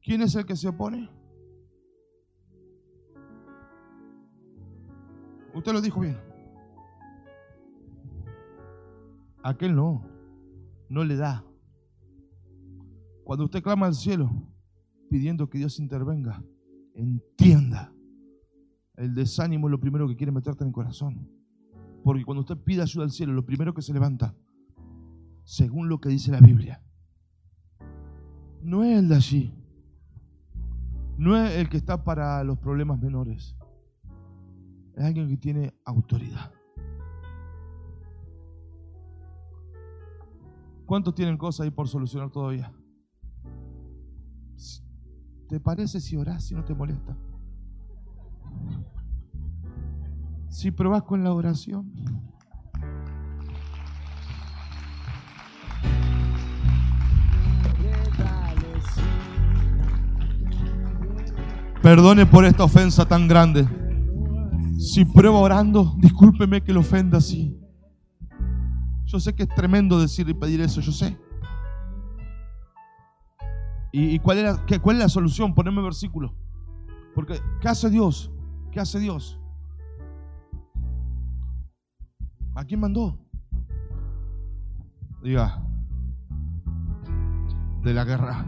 [0.00, 1.10] ¿Quién es el que se opone?
[5.52, 6.18] Usted lo dijo bien.
[9.42, 10.08] Aquel no,
[10.88, 11.44] no le da.
[13.24, 14.30] Cuando usted clama al cielo
[15.10, 16.42] pidiendo que Dios intervenga,
[16.94, 17.92] entienda.
[18.96, 21.28] El desánimo es lo primero que quiere meterte en el corazón.
[22.02, 24.34] Porque cuando usted pide ayuda al cielo, lo primero que se levanta,
[25.44, 26.82] según lo que dice la Biblia,
[28.62, 29.54] no es el de allí.
[31.18, 33.56] No es el que está para los problemas menores.
[34.96, 36.52] Es alguien que tiene autoridad.
[40.86, 42.72] ¿Cuántos tienen cosas ahí por solucionar todavía?
[45.48, 47.16] ¿Te parece si orás si no te molesta?
[50.48, 51.92] Si probás con la oración.
[61.82, 63.68] Perdone por esta ofensa tan grande.
[64.76, 67.56] Si prueba orando, discúlpeme que lo ofenda así.
[69.04, 71.16] Yo sé que es tremendo decir y pedir eso, yo sé.
[73.92, 75.54] ¿Y, cuál, era, qué, cuál es la solución?
[75.54, 76.34] Ponerme versículo.
[77.14, 78.30] Porque, ¿qué hace Dios?
[78.72, 79.40] ¿Qué hace Dios?
[82.56, 83.18] ¿A quién mandó?
[85.22, 85.60] Diga,
[87.82, 88.46] de la guerra.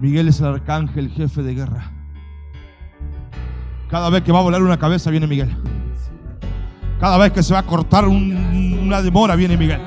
[0.00, 1.92] Miguel es el arcángel, jefe de guerra.
[3.88, 5.56] Cada vez que va a volar una cabeza viene Miguel.
[6.98, 9.80] Cada vez que se va a cortar una demora viene Miguel.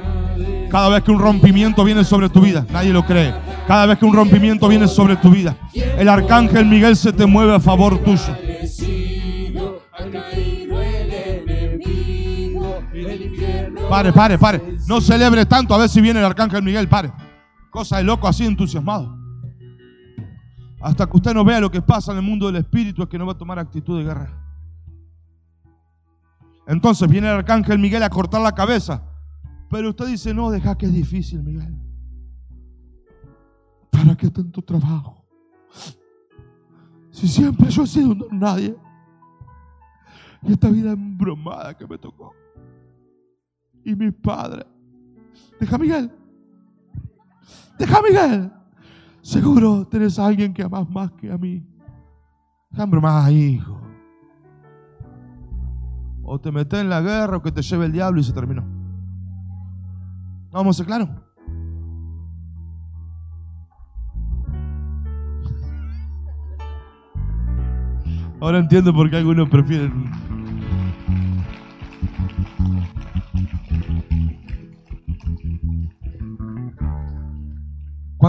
[0.71, 3.33] Cada vez que un rompimiento viene sobre tu vida, nadie lo cree.
[3.67, 7.55] Cada vez que un rompimiento viene sobre tu vida, el arcángel Miguel se te mueve
[7.55, 8.37] a favor tuyo.
[13.89, 14.77] Pare, pare, pare.
[14.87, 17.11] No celebre tanto a ver si viene el arcángel Miguel, pare.
[17.71, 19.17] Cosa de loco así entusiasmado.
[20.79, 23.17] Hasta que usted no vea lo que pasa en el mundo del espíritu es que
[23.17, 24.31] no va a tomar actitud de guerra.
[26.67, 29.03] Entonces viene el arcángel Miguel a cortar la cabeza.
[29.71, 31.75] Pero usted dice, no, deja que es difícil, Miguel.
[33.89, 35.25] ¿Para qué tanto trabajo?
[37.09, 38.75] Si siempre yo he sido un nadie.
[40.43, 42.33] Y esta vida embromada que me tocó.
[43.89, 44.67] Y mi padre.
[45.59, 46.11] Deja Miguel.
[47.79, 48.51] Deja Miguel.
[49.23, 51.65] Seguro tenés a alguien que amas más que a mí.
[52.69, 53.81] Deja embromada, hijo.
[56.21, 58.63] O te metes en la guerra o que te lleve el diablo y se terminó.
[60.51, 61.09] Vamos a ser claros.
[68.39, 70.28] Ahora entiendo por qué algunos prefieren.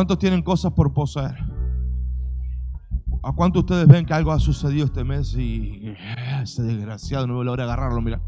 [0.01, 1.37] ¿Cuántos tienen cosas por poseer?
[3.23, 5.97] ¿A cuántos ustedes ven que algo ha sucedido este mes y eh,
[6.43, 8.01] ese desgraciado no logra agarrarlo?
[8.01, 8.19] Mira.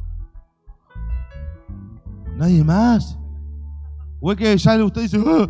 [2.37, 3.19] Nadie más.
[4.21, 5.49] O es que ya usted dice, ah".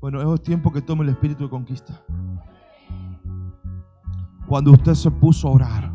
[0.00, 2.00] bueno, es tiempo que tome el espíritu de conquista.
[4.46, 5.92] Cuando usted se puso a orar,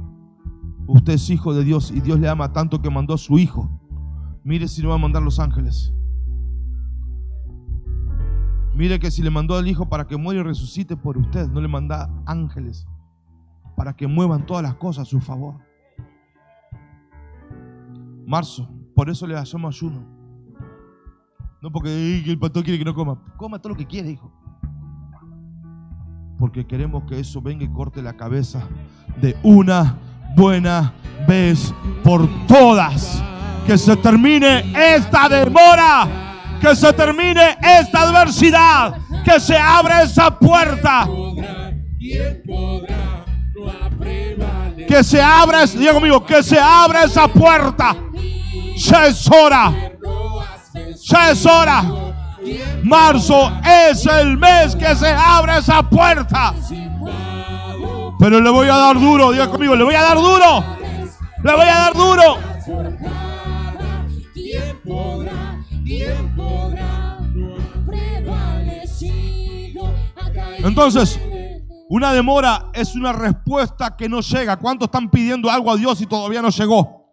[0.85, 3.69] usted es hijo de Dios y Dios le ama tanto que mandó a su hijo.
[4.43, 5.94] Mire si no va a mandar los ángeles.
[8.75, 11.61] Mire que si le mandó al Hijo para que muera y resucite por usted, no
[11.61, 12.85] le manda ángeles
[13.75, 15.55] para que muevan todas las cosas a su favor.
[18.25, 20.05] Marzo, Por eso le hacemos ayuno.
[21.61, 23.19] No porque "Ay, el pastor quiere que no coma.
[23.35, 24.31] Coma todo lo que quiere, hijo.
[26.37, 28.61] Porque queremos que eso venga y corte la cabeza
[29.21, 29.97] de una
[30.35, 30.93] buena
[31.27, 31.73] vez
[32.05, 33.21] por todas.
[33.67, 34.63] Que se termine
[34.95, 36.24] esta demora.
[36.61, 38.97] Que se termine esta adversidad.
[39.23, 41.07] Que se abra esa puerta.
[44.87, 47.95] Que se abra, diga conmigo, que se abra esa puerta.
[48.75, 49.73] Ya es hora.
[51.09, 51.83] Ya es hora.
[52.43, 56.53] ¿Quién Marzo es el mes que se abre esa puerta.
[58.19, 60.63] Pero le voy a dar duro, diga conmigo, le voy a dar duro.
[61.43, 62.54] Le voy a dar duro.
[70.65, 71.45] Entonces, en-
[71.87, 74.57] Una demora es una respuesta que no llega.
[74.57, 77.11] ¿Cuántos están pidiendo algo a Dios y todavía no llegó?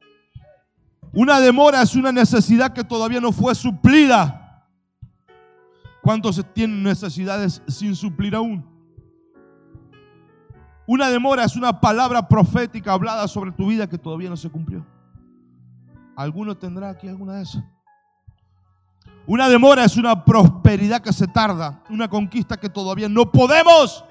[1.13, 4.67] Una demora es una necesidad que todavía no fue suplida.
[6.03, 8.65] ¿Cuántos tienen necesidades sin suplir aún?
[10.87, 14.87] Una demora es una palabra profética hablada sobre tu vida que todavía no se cumplió.
[16.17, 17.63] ¿Alguno tendrá aquí alguna de esas?
[19.27, 24.05] Una demora es una prosperidad que se tarda, una conquista que todavía no podemos,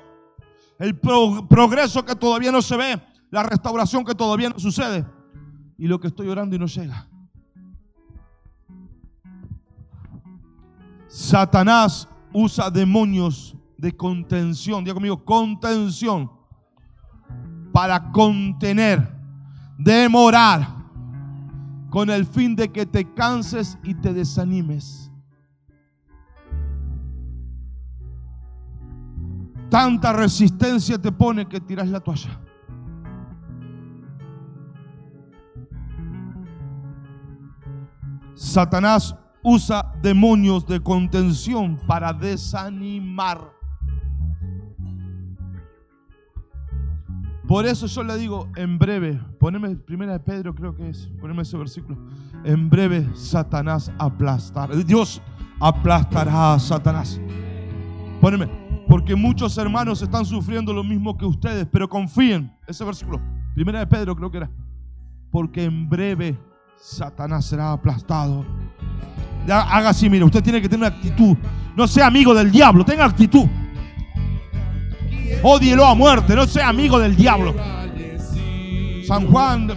[0.79, 5.05] el pro- progreso que todavía no se ve, la restauración que todavía no sucede
[5.77, 7.07] y lo que estoy orando y no llega.
[11.07, 16.31] Satanás usa demonios de contención, diga conmigo, contención,
[17.73, 19.13] para contener,
[19.77, 20.80] demorar,
[21.91, 25.11] con el fin de que te canses y te desanimes.
[29.69, 32.39] Tanta resistencia te pone que tiras la toalla.
[38.35, 39.13] Satanás
[39.43, 43.51] usa demonios de contención para desanimar.
[47.51, 51.41] Por eso yo le digo, en breve, poneme primera de Pedro, creo que es, poneme
[51.41, 51.97] ese versículo.
[52.45, 54.73] En breve Satanás aplastará.
[54.73, 55.21] Dios
[55.59, 57.19] aplastará a Satanás.
[58.21, 58.47] Poneme,
[58.87, 63.19] porque muchos hermanos están sufriendo lo mismo que ustedes, pero confíen, ese versículo,
[63.53, 64.49] primera de Pedro creo que era.
[65.29, 66.39] Porque en breve
[66.77, 68.45] Satanás será aplastado.
[69.49, 71.35] Haga así, mire, usted tiene que tener una actitud.
[71.75, 73.45] No sea amigo del diablo, tenga actitud.
[75.43, 77.55] Ódielo a muerte, no sea amigo del diablo.
[79.07, 79.75] San Juan, de-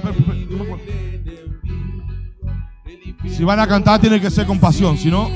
[3.29, 5.29] si van a cantar tiene que ser con pasión, si no,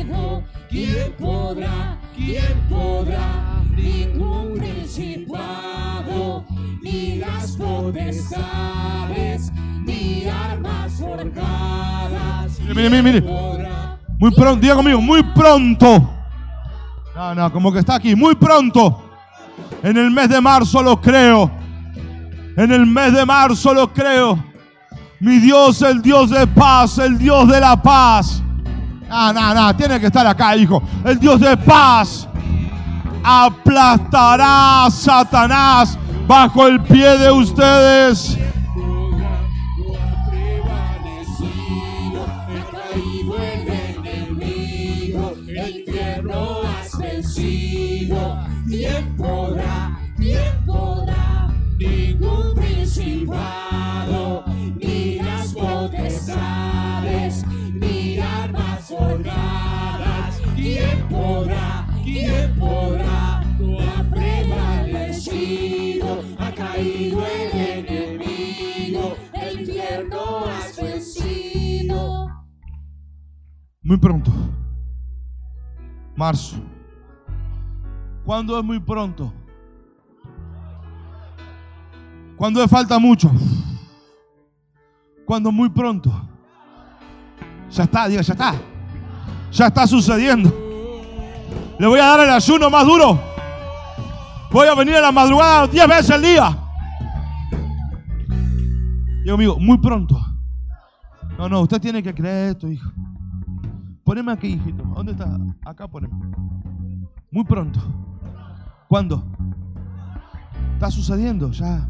[0.71, 1.99] ¿Quién podrá?
[2.15, 3.63] ¿Quién podrá?
[3.75, 6.45] Ningún principado,
[6.83, 9.51] ni las potestades,
[9.87, 12.61] ni armas forjadas.
[12.61, 13.23] Mire, mire, mire.
[14.19, 16.11] Muy pronto, diga conmigo, muy pronto.
[17.17, 19.08] No, no, como que está aquí, muy pronto.
[19.83, 21.51] En el mes de marzo lo creo.
[22.57, 24.43] En el mes de marzo lo creo.
[25.21, 28.43] Mi Dios, el Dios de paz, el Dios de la paz.
[29.11, 30.83] Ah, no, no, tiene que estar acá, hijo.
[31.05, 32.29] El Dios de paz
[33.23, 38.39] aplastará a Satanás bajo el pie de ustedes.
[73.89, 74.31] Muy pronto.
[76.15, 76.57] Marzo.
[78.23, 79.33] ¿Cuándo es muy pronto?
[82.37, 83.31] Cuando falta mucho.
[85.25, 86.13] Cuando muy pronto.
[87.71, 88.55] Ya está, diga, ya está.
[89.53, 90.53] Ya está sucediendo.
[91.79, 93.19] Le voy a dar el ayuno más duro.
[94.53, 96.59] Voy a venir a la madrugada 10 veces al día.
[99.23, 100.21] Digo, amigo, muy pronto.
[101.39, 102.93] No, no, usted tiene que creer esto, hijo.
[104.09, 104.85] Poneme aquí, hijito.
[104.85, 105.39] ¿Dónde está?
[105.67, 106.15] Acá poneme.
[107.31, 107.79] Muy pronto.
[108.89, 109.23] ¿Cuándo?
[110.73, 111.87] Está sucediendo ya.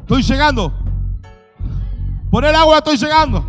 [0.00, 0.72] Estoy llegando.
[2.28, 3.46] Por el agua estoy llegando.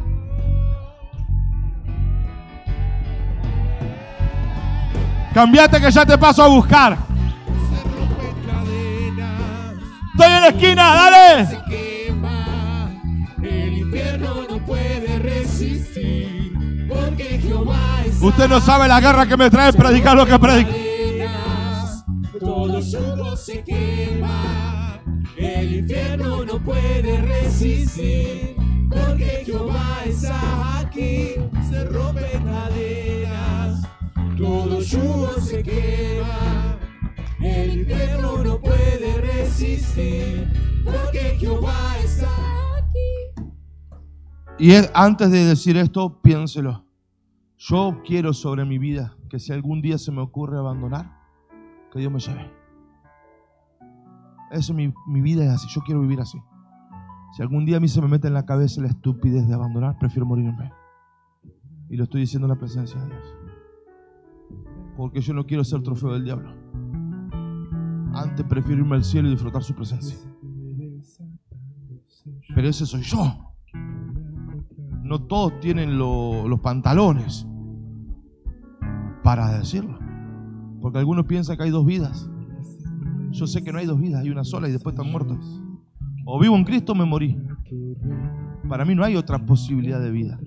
[5.33, 6.95] Cambiate que ya te paso a buscar.
[10.11, 11.45] Estoy en la esquina, dale.
[11.47, 12.91] se quema,
[13.41, 16.38] el infierno no puede resistir.
[18.21, 20.71] Usted no sabe la guerra que me trae predicar lo que predico.
[22.39, 24.99] todo yugo se quema.
[25.37, 28.55] El infierno no puede resistir,
[28.89, 31.35] porque Jehová está aquí.
[31.69, 33.87] Se rompen cadenas,
[34.37, 36.77] todo yugo se quema.
[37.39, 40.51] El infierno no puede resistir,
[40.83, 42.68] porque Jehová está aquí.
[44.59, 46.83] Y es- antes de decir esto, piénselo.
[47.57, 51.17] Yo quiero sobre mi vida que si algún día se me ocurre abandonar,
[51.91, 52.51] que Dios me lleve.
[54.51, 55.67] Eso mi, mi vida es así.
[55.73, 56.39] Yo quiero vivir así.
[57.35, 59.97] Si algún día a mí se me mete en la cabeza la estupidez de abandonar,
[59.99, 60.71] prefiero morirme.
[61.89, 63.35] Y lo estoy diciendo en la presencia de Dios.
[64.97, 66.51] Porque yo no quiero ser trofeo del diablo.
[68.13, 70.17] Antes prefiero irme al cielo y disfrutar su presencia.
[72.55, 73.48] Pero ese soy yo.
[75.09, 77.47] No todos tienen lo- los pantalones
[79.23, 79.97] para decirlo.
[80.81, 82.29] Porque algunos piensan que hay dos vidas.
[83.31, 85.63] Yo sé que no hay dos vidas, hay una sola y después están muertos.
[86.25, 87.41] O vivo en Cristo o me morí.
[88.67, 90.39] Para mí no hay otra posibilidad de vida.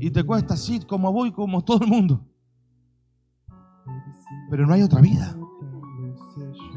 [0.00, 2.24] Y te cuesta así como voy, como todo el mundo.
[4.50, 5.36] Pero no hay otra vida.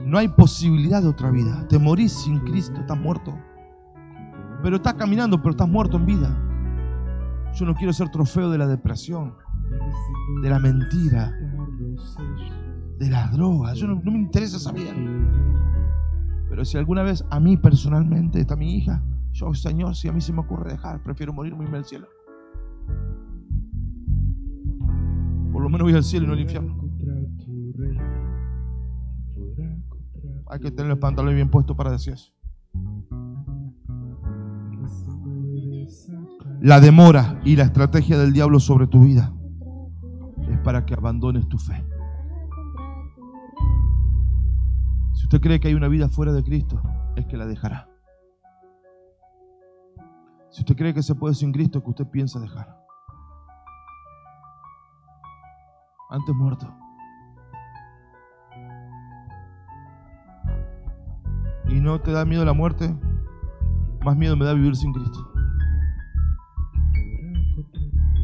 [0.05, 1.65] No hay posibilidad de otra vida.
[1.69, 3.33] Te morís sin Cristo, estás muerto.
[4.61, 6.45] Pero estás caminando, pero estás muerto en vida.
[7.53, 9.35] Yo no quiero ser trofeo de la depresión,
[10.41, 11.33] de la mentira,
[12.97, 13.77] de las drogas.
[13.77, 14.93] Yo no, no me interesa esa vida.
[16.49, 20.21] Pero si alguna vez a mí personalmente está mi hija, yo, Señor, si a mí
[20.21, 22.07] se me ocurre dejar, prefiero morirme y irme al cielo.
[25.51, 26.89] Por lo menos voy al cielo y no al infierno.
[30.47, 32.31] Hay que tener el pantalón bien puesto para decir eso.
[36.61, 39.33] La demora y la estrategia del diablo sobre tu vida
[40.49, 41.85] es para que abandones tu fe.
[45.13, 46.81] Si usted cree que hay una vida fuera de Cristo,
[47.15, 47.87] es que la dejará.
[50.49, 52.77] Si usted cree que se puede sin Cristo, que usted piensa dejar.
[56.09, 56.75] Antes muerto.
[61.69, 62.93] Y no te da miedo la muerte,
[64.03, 65.28] más miedo me da vivir sin Cristo.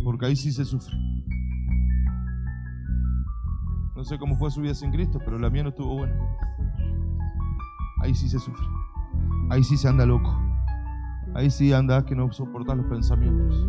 [0.05, 0.95] Porque ahí sí se sufre.
[3.95, 6.15] No sé cómo fue su vida sin Cristo, pero la mía no estuvo buena.
[8.03, 8.67] Ahí sí se sufre.
[9.49, 10.39] Ahí sí se anda loco.
[11.33, 13.67] Ahí sí anda que no soporta los pensamientos.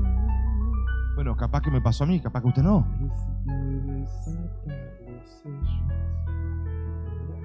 [1.15, 2.87] Bueno, capaz que me pasó a mí, capaz que usted no.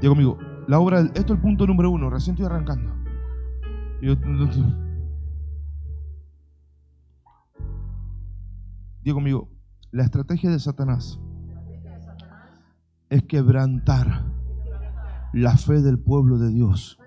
[0.02, 0.38] Digo conmigo,
[0.68, 2.92] la obra, esto es el punto número uno, recién estoy arrancando.
[4.02, 4.16] Digo,
[9.04, 9.50] Digo conmigo,
[9.92, 11.20] la estrategia de Satanás
[13.10, 14.26] es quebrantar
[15.34, 16.98] la fe del pueblo de Dios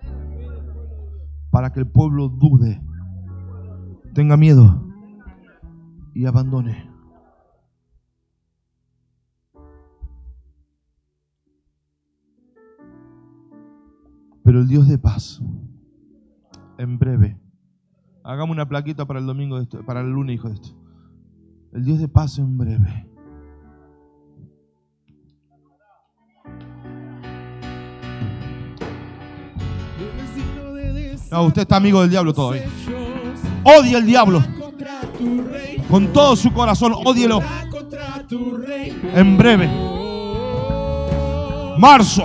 [1.55, 2.83] para que el pueblo dude,
[4.13, 4.85] tenga miedo
[6.13, 6.91] y abandone.
[14.43, 15.41] Pero el Dios de paz,
[16.77, 17.41] en breve,
[18.25, 20.84] hagamos una plaquita para el domingo, de esto, para el lunes, hijo de esto.
[21.75, 23.07] El Dios de paz en breve.
[31.33, 32.65] No, usted está amigo del diablo todavía.
[33.65, 34.45] Odia al diablo
[35.91, 36.93] con todo su corazón,
[38.57, 38.97] rey.
[39.15, 39.69] en breve.
[41.79, 42.25] Marzo,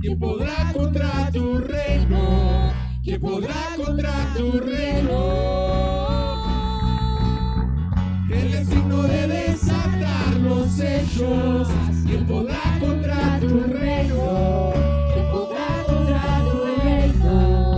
[0.00, 2.72] ¿Quién podrá contra tu reino?
[3.02, 5.53] ¿Quién podrá contra tu reino?
[8.64, 11.68] El signo de desatar los sellos.
[12.06, 14.72] ¿Quién podrá contra tu reino?
[15.12, 17.76] ¿Quién podrá contra tu reino?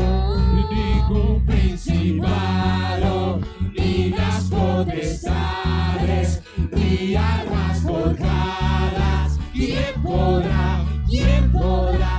[0.70, 3.41] Ningún principado,
[3.76, 9.41] ni las potestades, ni armas forjadas.
[9.53, 10.84] ¿Quién podrá?
[11.09, 12.16] ¿Quién podrá?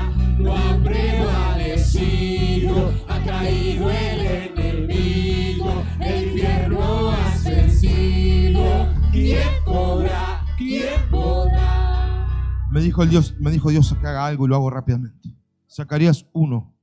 [12.88, 15.35] Dijo Dios, me dijo Dios que haga algo y lo hago rápidamente.
[15.69, 16.73] Zacarías 1.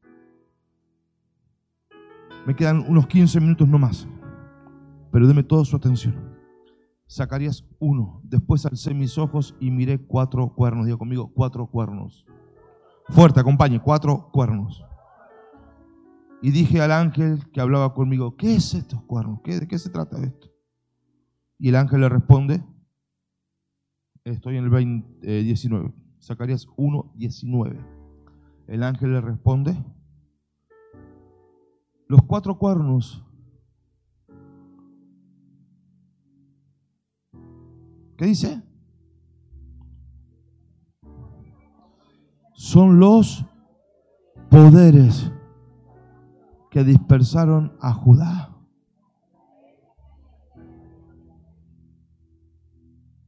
[2.46, 4.06] Me quedan unos 15 minutos no más.
[5.10, 6.14] Pero deme toda su atención.
[7.10, 8.20] Zacarías 1.
[8.24, 10.84] Después alcé mis ojos y miré cuatro cuernos.
[10.84, 12.26] Diga conmigo, cuatro cuernos.
[13.08, 14.84] Fuerte, acompañe, cuatro cuernos.
[16.42, 19.40] Y dije al ángel que hablaba conmigo, ¿qué es estos cuernos?
[19.42, 20.48] ¿Qué, ¿De qué se trata esto?
[21.58, 22.62] Y el ángel le responde,
[24.24, 27.78] estoy en el 20, eh, 19, Zacarías 1, 19.
[28.66, 29.76] El ángel le responde,
[32.08, 33.22] los cuatro cuernos,
[38.16, 38.62] ¿qué dice?
[42.54, 43.44] Son los
[44.50, 45.30] poderes
[46.70, 48.43] que dispersaron a Judá.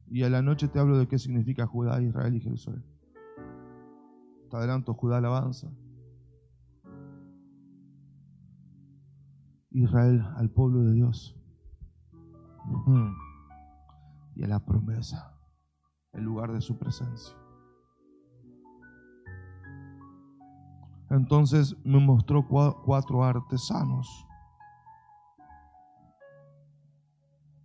[0.09, 2.83] Y a la noche te hablo de qué significa Judá, Israel y Jerusalén.
[4.49, 5.69] Te adelanto, Judá alabanza.
[9.71, 11.35] Israel al pueblo de Dios.
[12.85, 13.11] Mm.
[14.35, 15.37] Y a la promesa,
[16.13, 17.35] el lugar de su presencia.
[21.09, 24.25] Entonces me mostró cua- cuatro artesanos.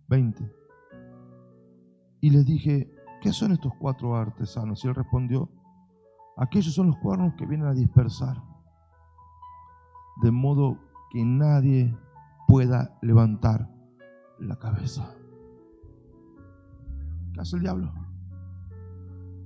[0.07, 0.62] 20.
[2.23, 2.89] Y les dije,
[3.21, 4.81] ¿qué son estos cuatro artesanos?
[4.81, 5.49] Y él respondió,
[6.37, 8.41] aquellos son los cuernos que vienen a dispersar,
[10.21, 10.77] de modo
[11.11, 11.93] que nadie
[12.47, 13.69] pueda levantar
[14.39, 15.13] la cabeza.
[17.33, 17.93] ¿Qué hace el diablo?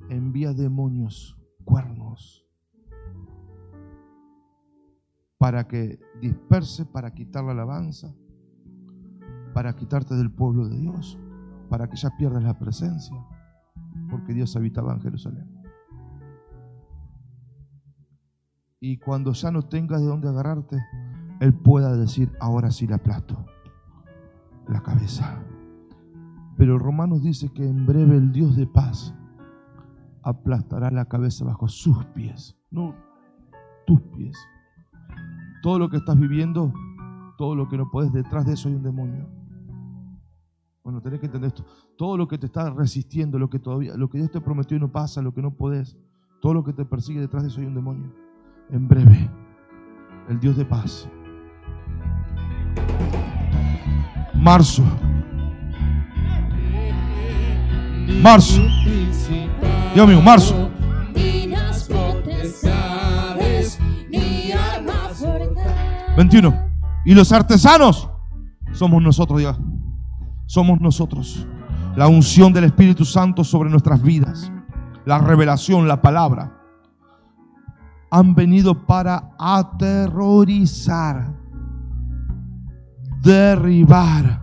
[0.09, 2.47] Envía demonios, cuernos,
[5.39, 8.13] para que disperse, para quitar la alabanza,
[9.55, 11.17] para quitarte del pueblo de Dios,
[11.69, 13.15] para que ya pierdas la presencia,
[14.09, 15.57] porque Dios habitaba en Jerusalén.
[18.79, 20.77] Y cuando ya no tengas de dónde agarrarte,
[21.39, 23.45] Él pueda decir, ahora sí le aplasto
[24.67, 25.43] la cabeza.
[26.57, 29.13] Pero Romanos dice que en breve el Dios de paz
[30.23, 32.93] aplastará la cabeza bajo sus pies, no
[33.85, 34.37] tus pies.
[35.63, 36.73] Todo lo que estás viviendo,
[37.37, 39.36] todo lo que no puedes, detrás de eso hay un demonio.
[40.87, 41.65] Bueno, tenés que entender esto.
[41.97, 44.79] Todo lo que te está resistiendo, lo que todavía, lo que Dios te prometió y
[44.79, 45.97] no pasa, lo que no podés,
[46.41, 48.09] todo lo que te persigue detrás de eso hay un demonio.
[48.69, 49.29] En breve,
[50.29, 51.09] el Dios de paz.
[54.33, 54.81] Marzo.
[58.21, 58.61] Marzo.
[59.93, 60.69] Dios mío, marzo.
[61.13, 63.77] Ni las potestades,
[64.09, 66.15] ni armas forzadas.
[66.15, 66.53] 21.
[67.03, 68.09] Y los artesanos
[68.71, 69.57] somos nosotros, diga.
[70.47, 71.45] Somos nosotros.
[71.95, 74.51] La unción del Espíritu Santo sobre nuestras vidas.
[75.05, 76.53] La revelación, la palabra.
[78.09, 81.35] Han venido para aterrorizar,
[83.21, 84.41] derribar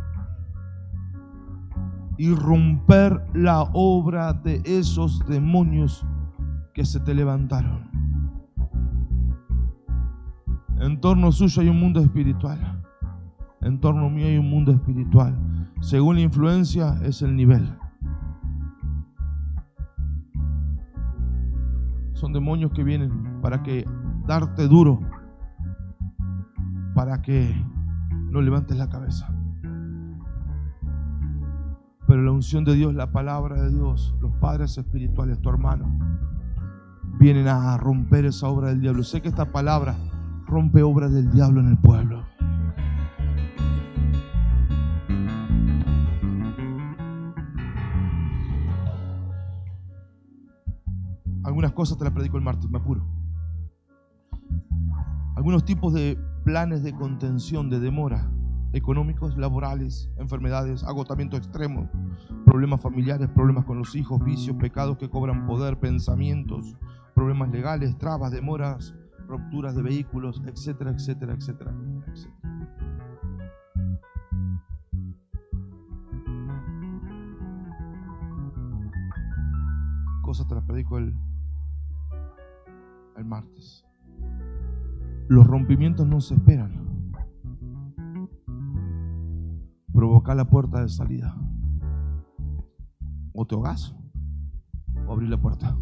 [2.19, 6.05] y romper la obra de esos demonios
[6.75, 7.91] que se te levantaron.
[10.79, 12.83] En torno suyo hay un mundo espiritual.
[13.63, 15.35] En torno mío hay un mundo espiritual.
[15.85, 17.71] Según la influencia es el nivel.
[22.15, 23.87] Son demonios que vienen para que
[24.27, 24.99] darte duro,
[26.95, 27.55] para que
[28.31, 29.29] no levantes la cabeza.
[32.07, 35.99] Pero la unción de Dios, la palabra de Dios, los padres espirituales, tu hermano,
[37.21, 39.03] vienen a romper esa obra del diablo.
[39.03, 39.95] Sé que esta palabra
[40.47, 42.25] rompe obras del diablo en el pueblo.
[51.55, 53.07] Algunas cosas te las predico el martes, me apuro.
[55.37, 58.29] Algunos tipos de planes de contención, de demora,
[58.73, 61.89] económicos, laborales, enfermedades, agotamiento extremo,
[62.45, 66.75] problemas familiares, problemas con los hijos, vicios, pecados que cobran poder, pensamientos,
[67.15, 68.93] problemas legales, trabas, demoras,
[69.29, 71.73] rupturas de vehículos, etcétera, etcétera, etcétera.
[72.09, 72.51] etcétera.
[80.21, 81.15] Cosas te las predico el,
[83.17, 83.85] el martes.
[85.29, 87.13] Los rompimientos no se esperan.
[89.93, 91.37] Provoca la puerta de salida.
[93.33, 93.95] O te ahogás
[95.07, 95.77] o abrir la puerta.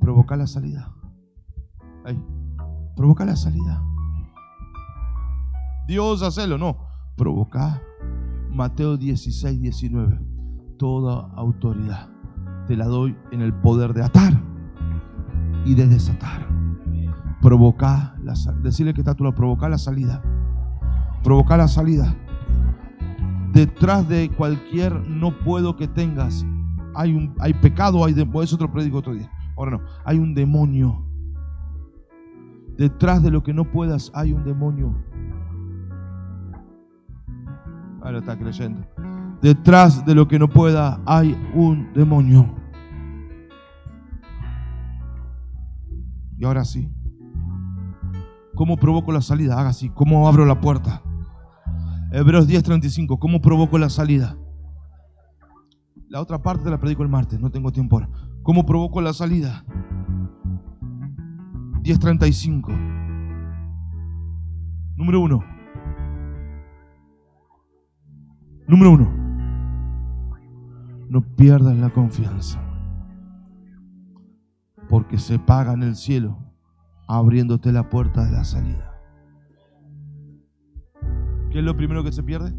[0.00, 0.94] Provoca la salida.
[2.04, 2.22] Ahí.
[2.94, 3.82] Provoca la salida.
[5.88, 6.78] Dios, hacelo, no.
[7.16, 7.82] Provoca.
[8.50, 10.20] Mateo 16, 19.
[10.78, 12.15] Toda autoridad
[12.66, 14.32] te la doy en el poder de atar
[15.64, 16.46] y de desatar.
[17.40, 18.34] Provoca la.
[18.62, 20.22] Decirle que está tú, provoca la salida.
[21.22, 22.14] Provoca la salida.
[23.52, 26.44] Detrás de cualquier no puedo que tengas,
[26.94, 29.30] hay un hay pecado, hay de, eso te lo predico otro día.
[29.56, 31.04] Ahora no, hay un demonio.
[32.76, 34.94] Detrás de lo que no puedas hay un demonio.
[38.02, 38.82] Ahora está creyendo.
[39.40, 42.55] Detrás de lo que no pueda hay un demonio.
[46.38, 46.90] Y ahora sí.
[48.54, 49.58] ¿Cómo provoco la salida?
[49.58, 49.90] Haga así.
[49.90, 51.02] ¿Cómo abro la puerta?
[52.12, 53.18] Hebreos 10:35.
[53.18, 54.36] ¿Cómo provoco la salida?
[56.08, 57.40] La otra parte te la predico el martes.
[57.40, 58.08] No tengo tiempo ahora.
[58.42, 59.64] ¿Cómo provoco la salida?
[61.82, 62.72] 10:35.
[64.96, 65.44] Número uno.
[68.66, 69.26] Número uno.
[71.08, 72.65] No pierdas la confianza.
[74.88, 76.38] Porque se paga en el cielo
[77.08, 78.92] abriéndote la puerta de la salida.
[81.50, 82.52] ¿Qué es lo primero que se pierde?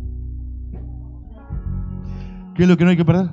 [2.56, 3.30] ¿Qué es lo que no hay que perder?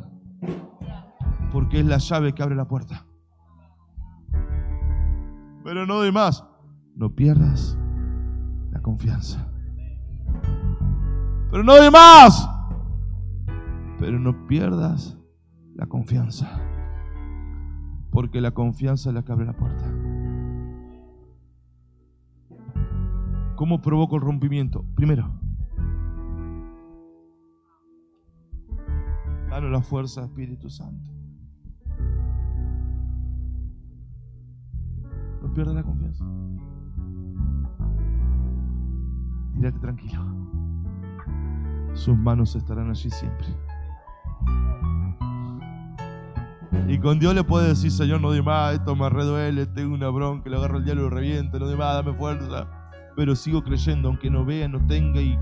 [1.53, 3.07] Porque es la llave que abre la puerta.
[5.65, 6.45] Pero no de más.
[6.95, 7.79] No pierdas
[8.71, 9.49] la confianza.
[11.51, 12.51] Pero no de más.
[13.99, 15.17] Pero no pierdas
[15.75, 16.61] la confianza.
[18.15, 19.93] Porque la confianza es la que abre la puerta.
[23.57, 24.85] ¿Cómo provoco el rompimiento?
[24.95, 25.29] Primero,
[29.51, 31.11] danos la fuerza, Espíritu Santo.
[35.43, 36.25] No pierdas la confianza.
[39.55, 40.23] Tírate tranquilo.
[41.95, 43.49] Sus manos estarán allí siempre.
[46.89, 50.09] Y con Dios le puede decir, Señor, no de más, esto me reduele, tengo una
[50.11, 52.67] bronca, le agarro el diablo y lo reviento, no de más, dame fuerza.
[53.17, 55.39] Pero sigo creyendo, aunque no vea, no tenga y...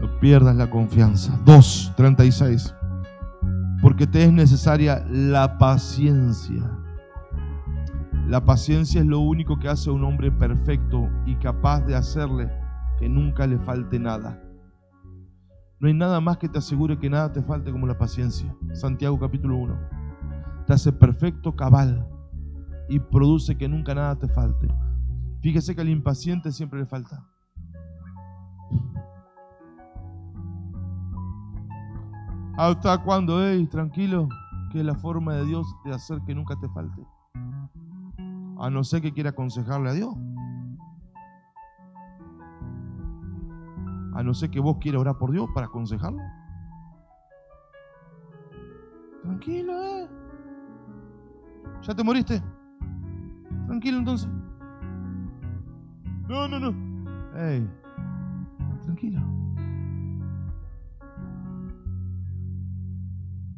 [0.00, 1.38] No pierdas la confianza.
[1.44, 2.74] 2, 36.
[3.80, 6.62] Porque te es necesaria la paciencia.
[8.28, 12.50] La paciencia es lo único que hace a un hombre perfecto y capaz de hacerle
[12.98, 14.41] que nunca le falte nada.
[15.82, 18.54] No hay nada más que te asegure que nada te falte como la paciencia.
[18.72, 19.76] Santiago capítulo 1.
[20.64, 22.06] Te hace perfecto, cabal
[22.88, 24.68] y produce que nunca nada te falte.
[25.40, 27.26] Fíjese que al impaciente siempre le falta.
[32.56, 34.28] ¿Hasta cuando, hey, tranquilo?
[34.70, 37.04] Que es la forma de Dios de hacer que nunca te falte.
[38.60, 40.14] A no ser que quiera aconsejarle a Dios.
[44.14, 46.22] A no ser que vos quieras orar por Dios para aconsejarlo.
[49.22, 50.08] Tranquilo, eh.
[51.82, 52.42] ¿Ya te moriste?
[53.66, 54.28] Tranquilo entonces.
[56.28, 56.74] No, no, no.
[57.34, 57.68] Hey,
[58.82, 59.20] tranquilo.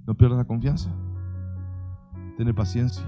[0.07, 0.91] No pierdas la confianza.
[2.37, 3.05] Ten paciencia.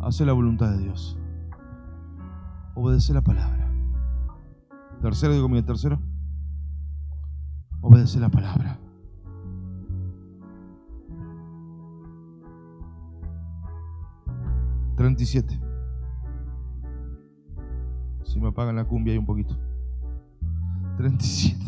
[0.00, 1.18] Hace la voluntad de Dios.
[2.74, 3.65] Obedece la palabra.
[5.00, 6.00] Tercero, digo mi tercero.
[7.80, 8.78] Obedece la palabra.
[14.96, 15.60] Treinta y siete.
[18.24, 19.56] Si me apagan la cumbia ahí un poquito.
[20.96, 21.66] Treinta y siete.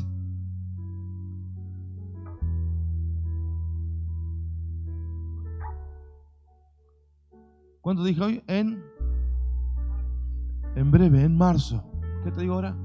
[7.80, 8.42] ¿Cuánto dije hoy?
[8.48, 8.82] En,
[10.74, 11.84] en breve, en marzo.
[12.24, 12.76] ¿Qué te digo ahora?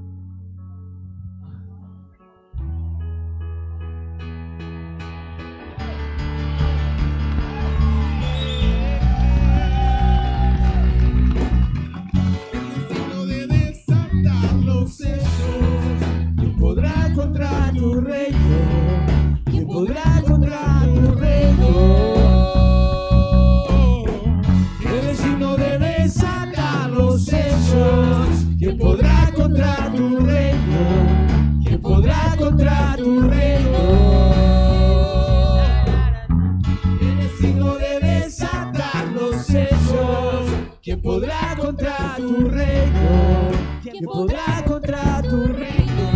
[44.04, 46.08] ¿Quién podrá contra tu reino?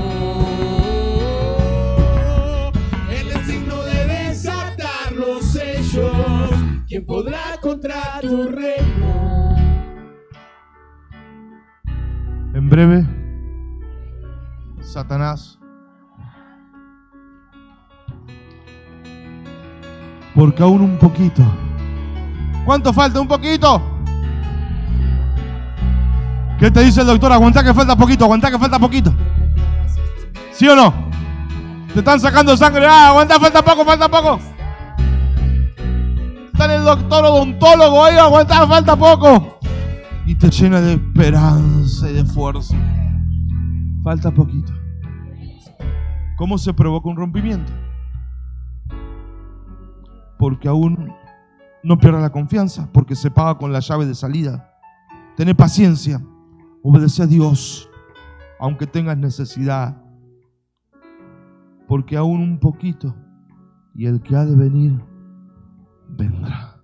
[3.11, 6.51] El destino de desatar los sellos.
[6.87, 9.57] ¿Quién podrá contra tu reino?
[12.53, 13.07] En breve,
[14.83, 15.59] Satanás,
[20.35, 21.43] porque aún un poquito.
[22.67, 23.19] ¿Cuánto falta?
[23.19, 23.98] ¿Un poquito?
[26.59, 27.33] ¿Qué te dice el doctor?
[27.33, 29.13] Aguantá que falta poquito, aguantá que falta poquito.
[30.53, 30.93] ¿Sí o no?
[31.93, 32.87] Te están sacando sangre.
[32.87, 34.41] Ah, aguantá, falta poco, falta poco.
[36.53, 39.59] Está el doctor odontólogo ahí, aguantá, falta poco
[40.29, 42.77] y te llena de esperanza y de fuerza.
[44.05, 44.75] Falta poquito.
[46.37, 47.73] ¿Cómo se provoca un rompimiento?
[50.39, 51.15] Porque aún
[51.83, 54.71] no pierda la confianza, porque se paga con la llave de salida.
[55.35, 56.21] Tener paciencia,
[56.89, 57.91] obedece a Dios,
[58.59, 60.03] aunque tengas necesidad,
[61.87, 63.15] porque aún un poquito
[63.95, 64.99] y el que ha de venir
[66.09, 66.83] vendrá.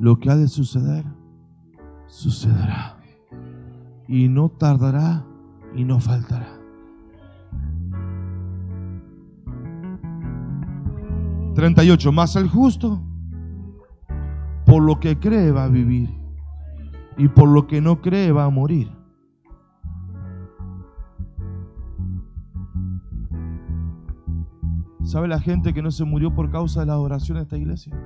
[0.00, 1.04] Lo que ha de suceder,
[2.08, 2.98] sucederá.
[4.08, 5.24] Y no tardará
[5.76, 6.58] y no faltará.
[11.54, 13.00] Treinta y ocho, más el justo,
[14.66, 16.15] por lo que cree va a vivir,
[17.18, 18.90] y por lo que no cree va a morir.
[25.02, 27.96] ¿Sabe la gente que no se murió por causa de la adoración en esta iglesia?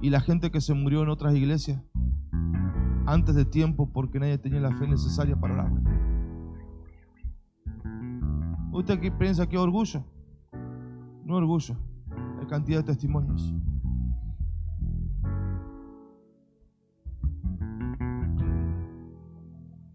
[0.00, 1.80] Y la gente que se murió en otras iglesias
[3.06, 5.80] antes de tiempo porque nadie tenía la fe necesaria para orarle.
[8.72, 10.04] ¿Usted qué piensa que orgullo?
[11.24, 11.76] No orgullo,
[12.40, 13.54] hay cantidad de testimonios.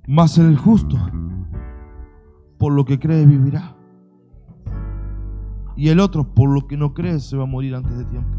[0.10, 0.98] Más el justo,
[2.58, 3.76] por lo que cree, vivirá.
[5.76, 8.36] Y el otro, por lo que no cree, se va a morir antes de tiempo.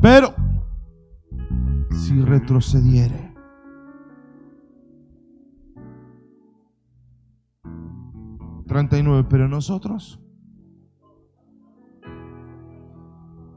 [0.00, 0.34] Pero,
[1.90, 3.34] si retrocediere,
[8.66, 10.18] Treinta y nueve, pero nosotros,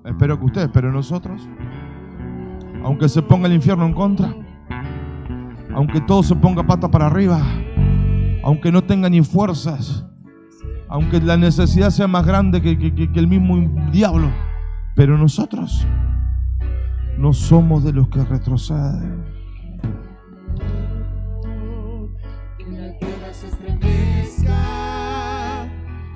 [0.04, 1.48] espero que ustedes, pero nosotros,
[2.84, 4.47] aunque se ponga el infierno en contra,
[5.78, 7.40] aunque todo se ponga pata para arriba,
[8.44, 10.04] aunque no tenga ni fuerzas,
[10.90, 12.72] aunque la necesidad sea más grande que,
[13.14, 14.32] el mismo diablo,
[14.96, 15.86] pero nosotros
[17.20, 19.24] no somos de los que retroceden.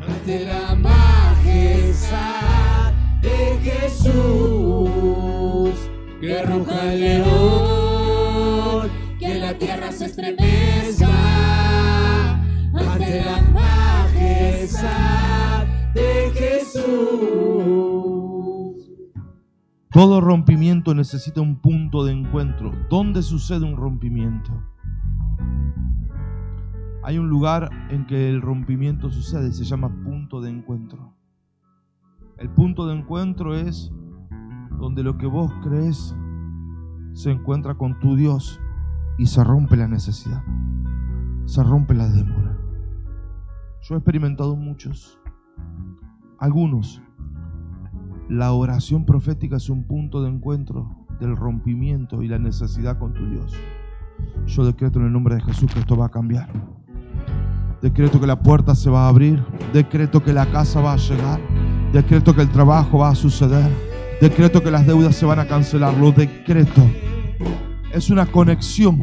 [0.01, 2.21] Ante la majestad
[3.21, 4.11] de Jesús.
[6.19, 7.80] Que ruja el león,
[9.61, 11.07] tierra se estremezca
[12.73, 14.87] ante la majestad
[15.93, 16.81] de Jesús.
[19.91, 22.71] Todo rompimiento necesita un punto de encuentro.
[22.89, 24.51] ¿Dónde sucede un rompimiento?
[27.03, 31.13] Hay un lugar en que el rompimiento sucede, se llama punto de encuentro.
[32.37, 33.91] El punto de encuentro es
[34.79, 36.15] donde lo que vos crees
[37.13, 38.59] se encuentra con tu Dios
[39.21, 40.43] y se rompe la necesidad,
[41.45, 42.57] se rompe la demora.
[43.83, 45.19] Yo he experimentado muchos,
[46.39, 47.03] algunos
[48.29, 53.29] la oración profética es un punto de encuentro del rompimiento y la necesidad con tu
[53.29, 53.53] Dios.
[54.47, 56.49] Yo decreto en el nombre de Jesús que esto va a cambiar.
[57.79, 59.45] Decreto que la puerta se va a abrir.
[59.71, 61.39] Decreto que la casa va a llegar.
[61.93, 63.69] Decreto que el trabajo va a suceder.
[64.19, 65.95] Decreto que las deudas se van a cancelar.
[65.95, 66.81] Lo decreto.
[67.93, 69.01] Es una conexión.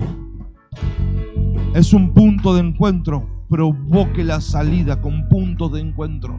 [1.75, 3.45] Es un punto de encuentro.
[3.49, 6.39] Provoque la salida con puntos de encuentro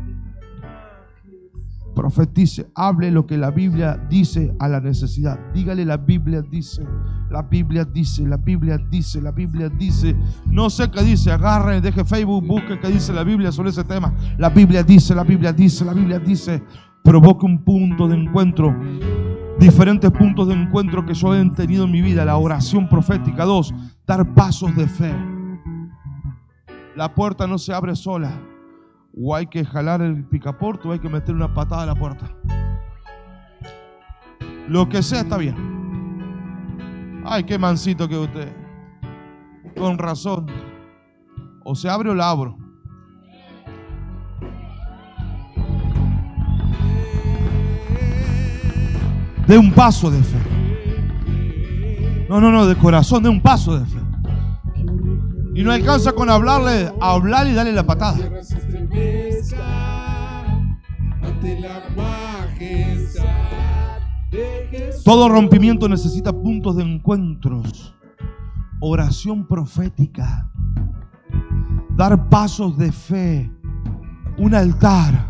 [1.99, 5.37] profetice, hable lo que la Biblia dice a la necesidad.
[5.53, 6.81] Dígale la Biblia dice,
[7.29, 10.15] la Biblia dice, la Biblia dice, la Biblia dice.
[10.45, 14.13] No sé qué dice, agarre, deje Facebook, busque qué dice la Biblia sobre ese tema.
[14.37, 16.63] La Biblia dice, la Biblia dice, la Biblia dice.
[17.03, 18.73] Provoque un punto de encuentro.
[19.59, 22.23] Diferentes puntos de encuentro que yo he tenido en mi vida.
[22.23, 23.43] La oración profética.
[23.43, 23.73] Dos,
[24.07, 25.13] dar pasos de fe.
[26.95, 28.31] La puerta no se abre sola
[29.21, 32.31] o hay que jalar el picaporte o hay que meter una patada a la puerta.
[34.67, 35.55] Lo que sea está bien.
[37.25, 38.55] Ay, qué mansito que usted.
[39.77, 40.47] Con razón.
[41.65, 42.57] O se abre o la abro.
[49.49, 50.37] De un paso de fe.
[52.29, 53.97] No, no, no, de corazón, de un paso de fe.
[55.55, 58.29] Y no alcanza con hablarle, hablar y darle la patada.
[65.03, 67.95] Todo rompimiento necesita puntos de encuentros.
[68.79, 70.47] Oración profética.
[71.95, 73.51] Dar pasos de fe.
[74.37, 75.28] Un altar.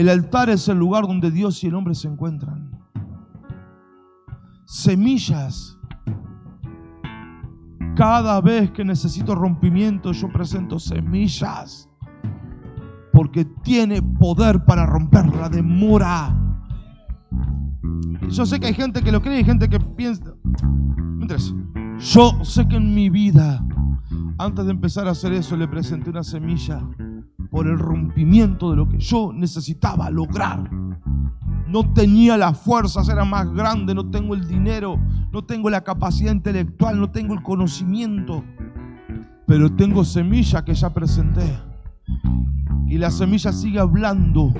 [0.00, 2.70] El altar es el lugar donde Dios y el hombre se encuentran.
[4.64, 5.78] Semillas.
[7.96, 11.86] Cada vez que necesito rompimiento, yo presento semillas.
[13.12, 16.34] Porque tiene poder para romper la demora.
[18.30, 20.32] Yo sé que hay gente que lo cree y gente que piensa.
[20.96, 21.54] ¿Me entres.
[21.98, 23.62] Yo sé que en mi vida,
[24.38, 26.88] antes de empezar a hacer eso, le presenté una semilla
[27.50, 30.70] por el rompimiento de lo que yo necesitaba lograr.
[31.66, 34.98] No tenía las fuerzas, era más grande, no tengo el dinero,
[35.32, 38.44] no tengo la capacidad intelectual, no tengo el conocimiento,
[39.46, 41.58] pero tengo semilla que ya presenté.
[42.86, 44.52] Y la semilla sigue hablando.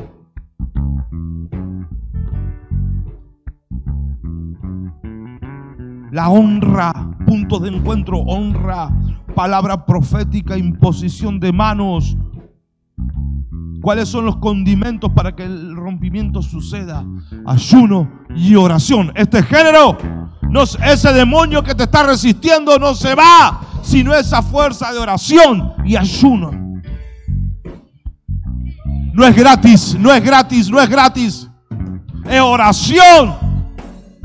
[6.12, 6.92] La honra,
[7.24, 8.90] punto de encuentro, honra,
[9.34, 12.16] palabra profética, imposición de manos.
[13.80, 17.04] ¿Cuáles son los condimentos para que el rompimiento suceda?
[17.46, 19.12] Ayuno y oración.
[19.14, 19.96] Este género,
[20.84, 25.96] ese demonio que te está resistiendo no se va, sino esa fuerza de oración y
[25.96, 26.50] ayuno.
[29.12, 31.48] No es gratis, no es gratis, no es gratis.
[32.28, 33.34] Es oración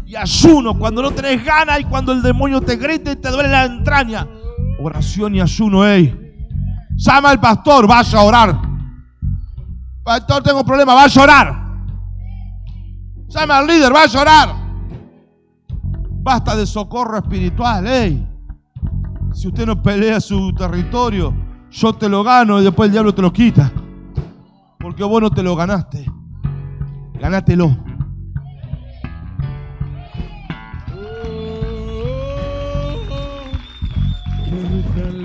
[0.06, 3.50] y ayuno cuando no tenés ganas y cuando el demonio te grita y te duele
[3.50, 4.28] la entraña.
[4.80, 6.14] Oración y ayuno, ey.
[6.96, 8.65] Llama al pastor, vaya a orar.
[10.06, 11.66] Pastor, tengo problema, vaya a orar.
[13.28, 14.56] Llama al líder, vaya a orar.
[16.22, 18.28] Basta de socorro espiritual, ey.
[19.34, 21.34] Si usted no pelea su territorio,
[21.72, 23.72] yo te lo gano y después el diablo te lo quita.
[24.80, 26.06] Porque vos no te lo ganaste.
[27.20, 27.76] Ganátelo.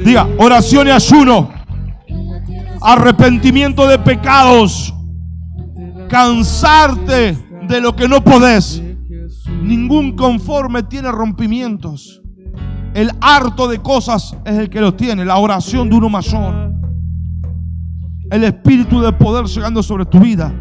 [0.02, 1.59] Diga, oración y ayuno.
[2.80, 4.94] Arrepentimiento de pecados.
[6.08, 7.36] Cansarte
[7.68, 8.82] de lo que no podés.
[9.62, 12.22] Ningún conforme tiene rompimientos.
[12.94, 15.24] El harto de cosas es el que lo tiene.
[15.24, 16.72] La oración de uno mayor.
[18.30, 20.52] El espíritu de poder llegando sobre tu vida.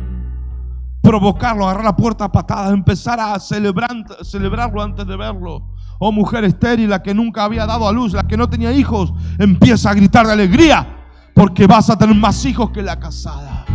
[1.02, 3.90] Provocarlo, agarrar la puerta a patadas, empezar a celebrar,
[4.24, 5.74] celebrarlo antes de verlo.
[5.98, 9.14] Oh mujer estéril, la que nunca había dado a luz, la que no tenía hijos,
[9.38, 10.99] empieza a gritar de alegría
[11.34, 13.66] porque vas a tener más hijos que la casada.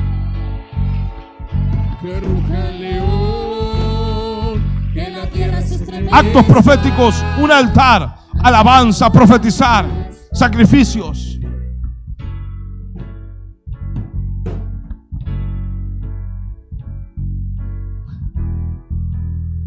[2.00, 6.18] Que ruja el león, que la tierra se estremezca.
[6.18, 9.86] Actos proféticos, un altar, alabanza, profetizar,
[10.32, 11.38] sacrificios.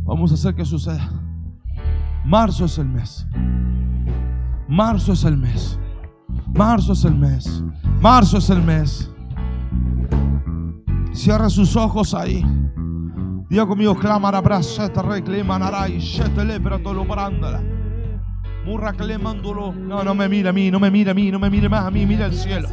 [0.03, 1.09] Vamos a hacer que suceda.
[2.23, 3.27] Marzo es el mes.
[4.67, 5.79] Marzo es el mes.
[6.57, 7.63] Marzo es el mes.
[8.01, 9.11] Marzo es el mes.
[11.13, 12.43] Cierra sus ojos ahí.
[13.47, 17.61] Diga conmigo, clamará braceta, reclamanaray, shetele, pero todo lo brándola.
[18.65, 19.71] Murra clemándolo.
[19.71, 21.85] No, no me mire a mí, no me mire a mí, no me mire más
[21.85, 22.69] a mí, mire al cielo.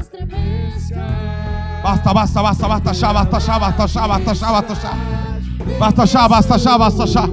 [1.84, 5.78] Basta, basta, basta, basta ya, basta ya, basta ya, basta ya, basta ya.
[5.78, 7.28] Basta ya, basta ya, basta ya.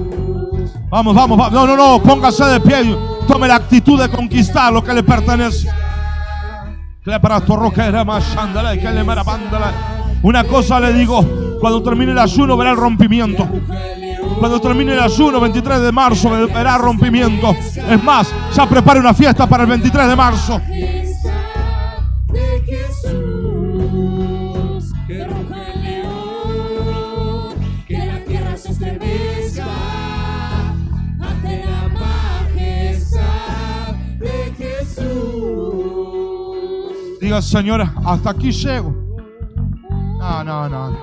[0.90, 1.52] Vamos, vamos, vamos.
[1.52, 2.82] No, no, no, póngase de pie.
[2.82, 2.96] y
[3.26, 5.70] Tome la actitud de conquistar lo que le pertenece.
[10.22, 13.48] Una cosa le digo, cuando termine el ayuno verá el rompimiento.
[14.38, 17.50] Cuando termine el ayuno, 23 de marzo, verá rompimiento.
[17.50, 20.60] Es más, ya prepare una fiesta para el 23 de marzo.
[37.22, 38.92] Diga, señora, hasta aquí llego.
[40.18, 40.98] No, no, no.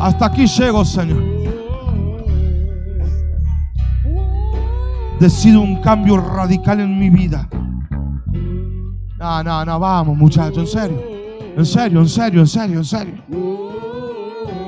[0.00, 1.22] Hasta aquí llego, Señor.
[5.20, 7.48] Decido un cambio radical en mi vida.
[9.16, 11.02] No, no, no, vamos, muchachos, en serio.
[11.56, 13.14] En serio, en serio, en serio, en serio.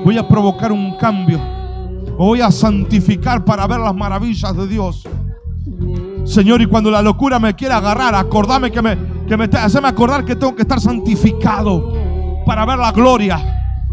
[0.05, 1.37] Voy a provocar un cambio.
[2.17, 5.05] Voy a santificar para ver las maravillas de Dios.
[6.23, 10.25] Señor, y cuando la locura me quiera agarrar, acordame que me, que me, haceme acordar
[10.25, 11.93] que tengo que estar santificado
[12.45, 13.39] para ver la gloria,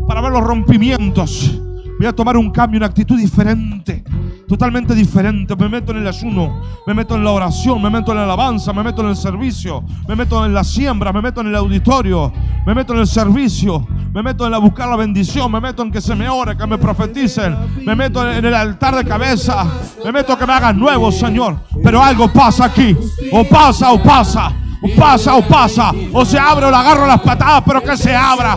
[0.04, 1.60] para ver los rompimientos.
[1.96, 4.02] Voy a tomar un cambio, una actitud diferente,
[4.48, 5.54] totalmente diferente.
[5.54, 8.72] Me meto en el ayuno, me meto en la oración, me meto en la alabanza,
[8.72, 12.32] me meto en el servicio, me meto en la siembra, me meto en el auditorio,
[12.66, 15.92] me meto en el servicio, me meto en la buscar la bendición, me meto en
[15.92, 19.64] que se me ore, que me profeticen, me meto en el altar de cabeza,
[20.04, 21.60] me meto que me hagan nuevo, Señor.
[21.80, 22.96] Pero algo pasa aquí,
[23.30, 24.52] o pasa o pasa.
[24.80, 28.14] O pasa o pasa, o se abre o la agarro las patadas, pero que se
[28.14, 28.56] abra.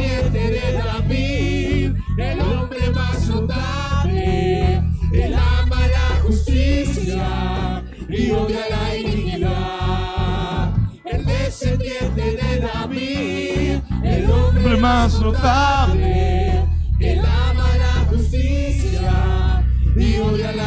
[12.15, 16.50] de David, el hombre más notable,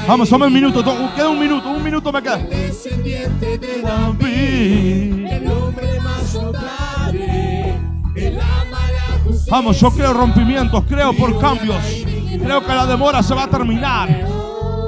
[0.07, 2.37] Vamos, toma un minuto, to- queda un minuto, un minuto me queda.
[2.39, 7.75] descendiente de David, el hombre más notable,
[8.17, 9.51] el ama la justicia.
[9.51, 11.77] Vamos, yo creo rompimientos, creo por cambios.
[12.43, 14.09] Creo que la demora se va a terminar.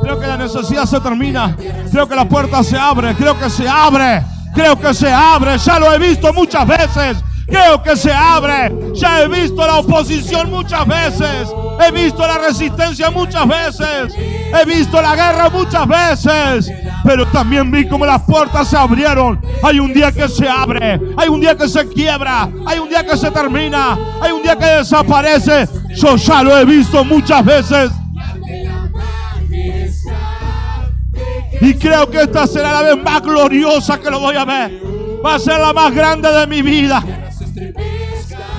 [0.02, 1.56] Creo que la necesidad se termina.
[1.90, 3.14] Creo que la puerta se abre.
[3.14, 4.22] Creo que se abre.
[4.54, 5.56] Creo que se abre.
[5.58, 7.16] Ya lo he visto muchas veces.
[7.46, 8.74] Creo que se abre.
[8.94, 11.48] Ya he visto la oposición muchas veces.
[11.80, 14.14] He visto la resistencia muchas veces.
[14.16, 16.72] He visto la guerra muchas veces.
[17.04, 19.40] Pero también vi como las puertas se abrieron.
[19.62, 21.00] Hay un día que se abre.
[21.16, 22.48] Hay un día que se quiebra.
[22.66, 23.96] Hay un día que se termina.
[24.20, 25.68] Hay un día que desaparece.
[25.94, 27.90] Yo ya lo he visto muchas veces.
[31.60, 34.80] Y creo que esta será la vez más gloriosa que lo voy a ver.
[35.24, 37.02] Va a ser la más grande de mi vida.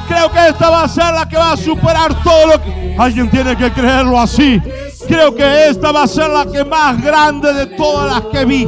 [0.08, 2.96] Creo que esta va a ser la que va a superar todo lo que...
[2.98, 4.62] Alguien tiene que creerlo así.
[5.08, 8.68] Creo que esta va a ser la que más grande de todas las que vi.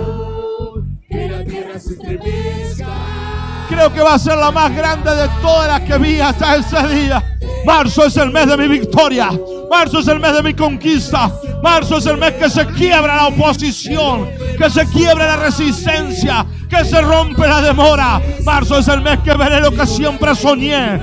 [3.69, 6.87] Creo que va a ser la más grande de todas las que vi hasta ese
[6.87, 7.23] día.
[7.65, 9.29] Marzo es el mes de mi victoria.
[9.69, 11.31] Marzo es el mes de mi conquista.
[11.61, 16.85] Marzo es el mes que se quiebra la oposición, que se quiebra la resistencia, que
[16.85, 18.21] se rompe la demora.
[18.43, 20.99] Marzo es el mes que veré lo que siempre soñé.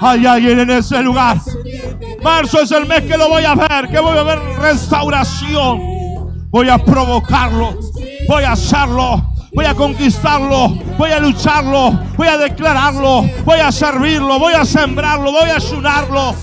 [0.00, 1.38] Hay alguien en ese lugar.
[2.22, 5.98] Marzo es el mes que lo voy a ver, que voy a ver restauración.
[6.50, 7.78] Voy a provocarlo,
[8.26, 14.38] voy a hacerlo, voy a conquistarlo, voy a lucharlo, voy a declararlo, voy a servirlo,
[14.38, 16.34] voy a sembrarlo, voy a ayunarlo.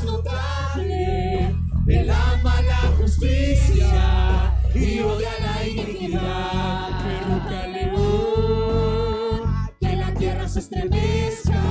[10.76, 11.63] Estremezca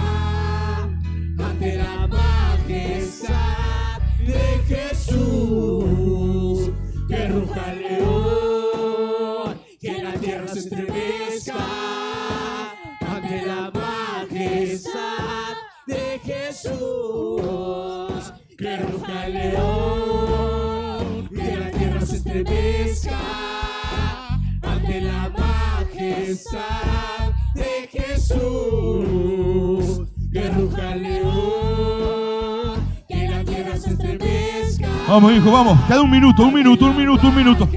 [1.38, 6.70] ante la majestad de Jesús.
[7.08, 11.54] Que ruja el león, que la tierra se estremezca
[13.00, 15.54] ante la majestad
[15.86, 16.72] de Jesús.
[18.56, 19.73] Que ruja el león,
[28.34, 30.00] Jesús.
[30.32, 34.88] Que ruja el león, que la tierra se estremezca.
[35.08, 35.78] Vamos, hijo, vamos.
[35.86, 37.68] Queda un minuto, un minuto, un minuto, un minuto.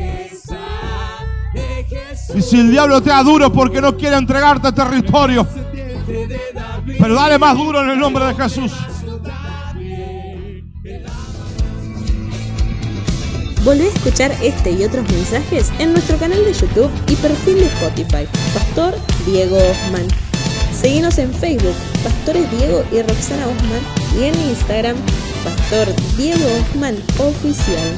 [2.35, 5.47] Y si el diablo te da duro porque no quiere entregarte territorio,
[6.99, 8.71] pero dale más duro en el nombre de Jesús.
[13.63, 17.65] Volvé a escuchar este y otros mensajes en nuestro canal de YouTube y perfil de
[17.65, 18.95] Spotify, Pastor
[19.25, 20.26] Diego Osman.
[20.79, 21.73] Seguimos en Facebook,
[22.03, 23.81] Pastores Diego y Roxana Osman,
[24.19, 24.95] y en Instagram,
[25.43, 27.95] Pastor Diego Osman Oficial.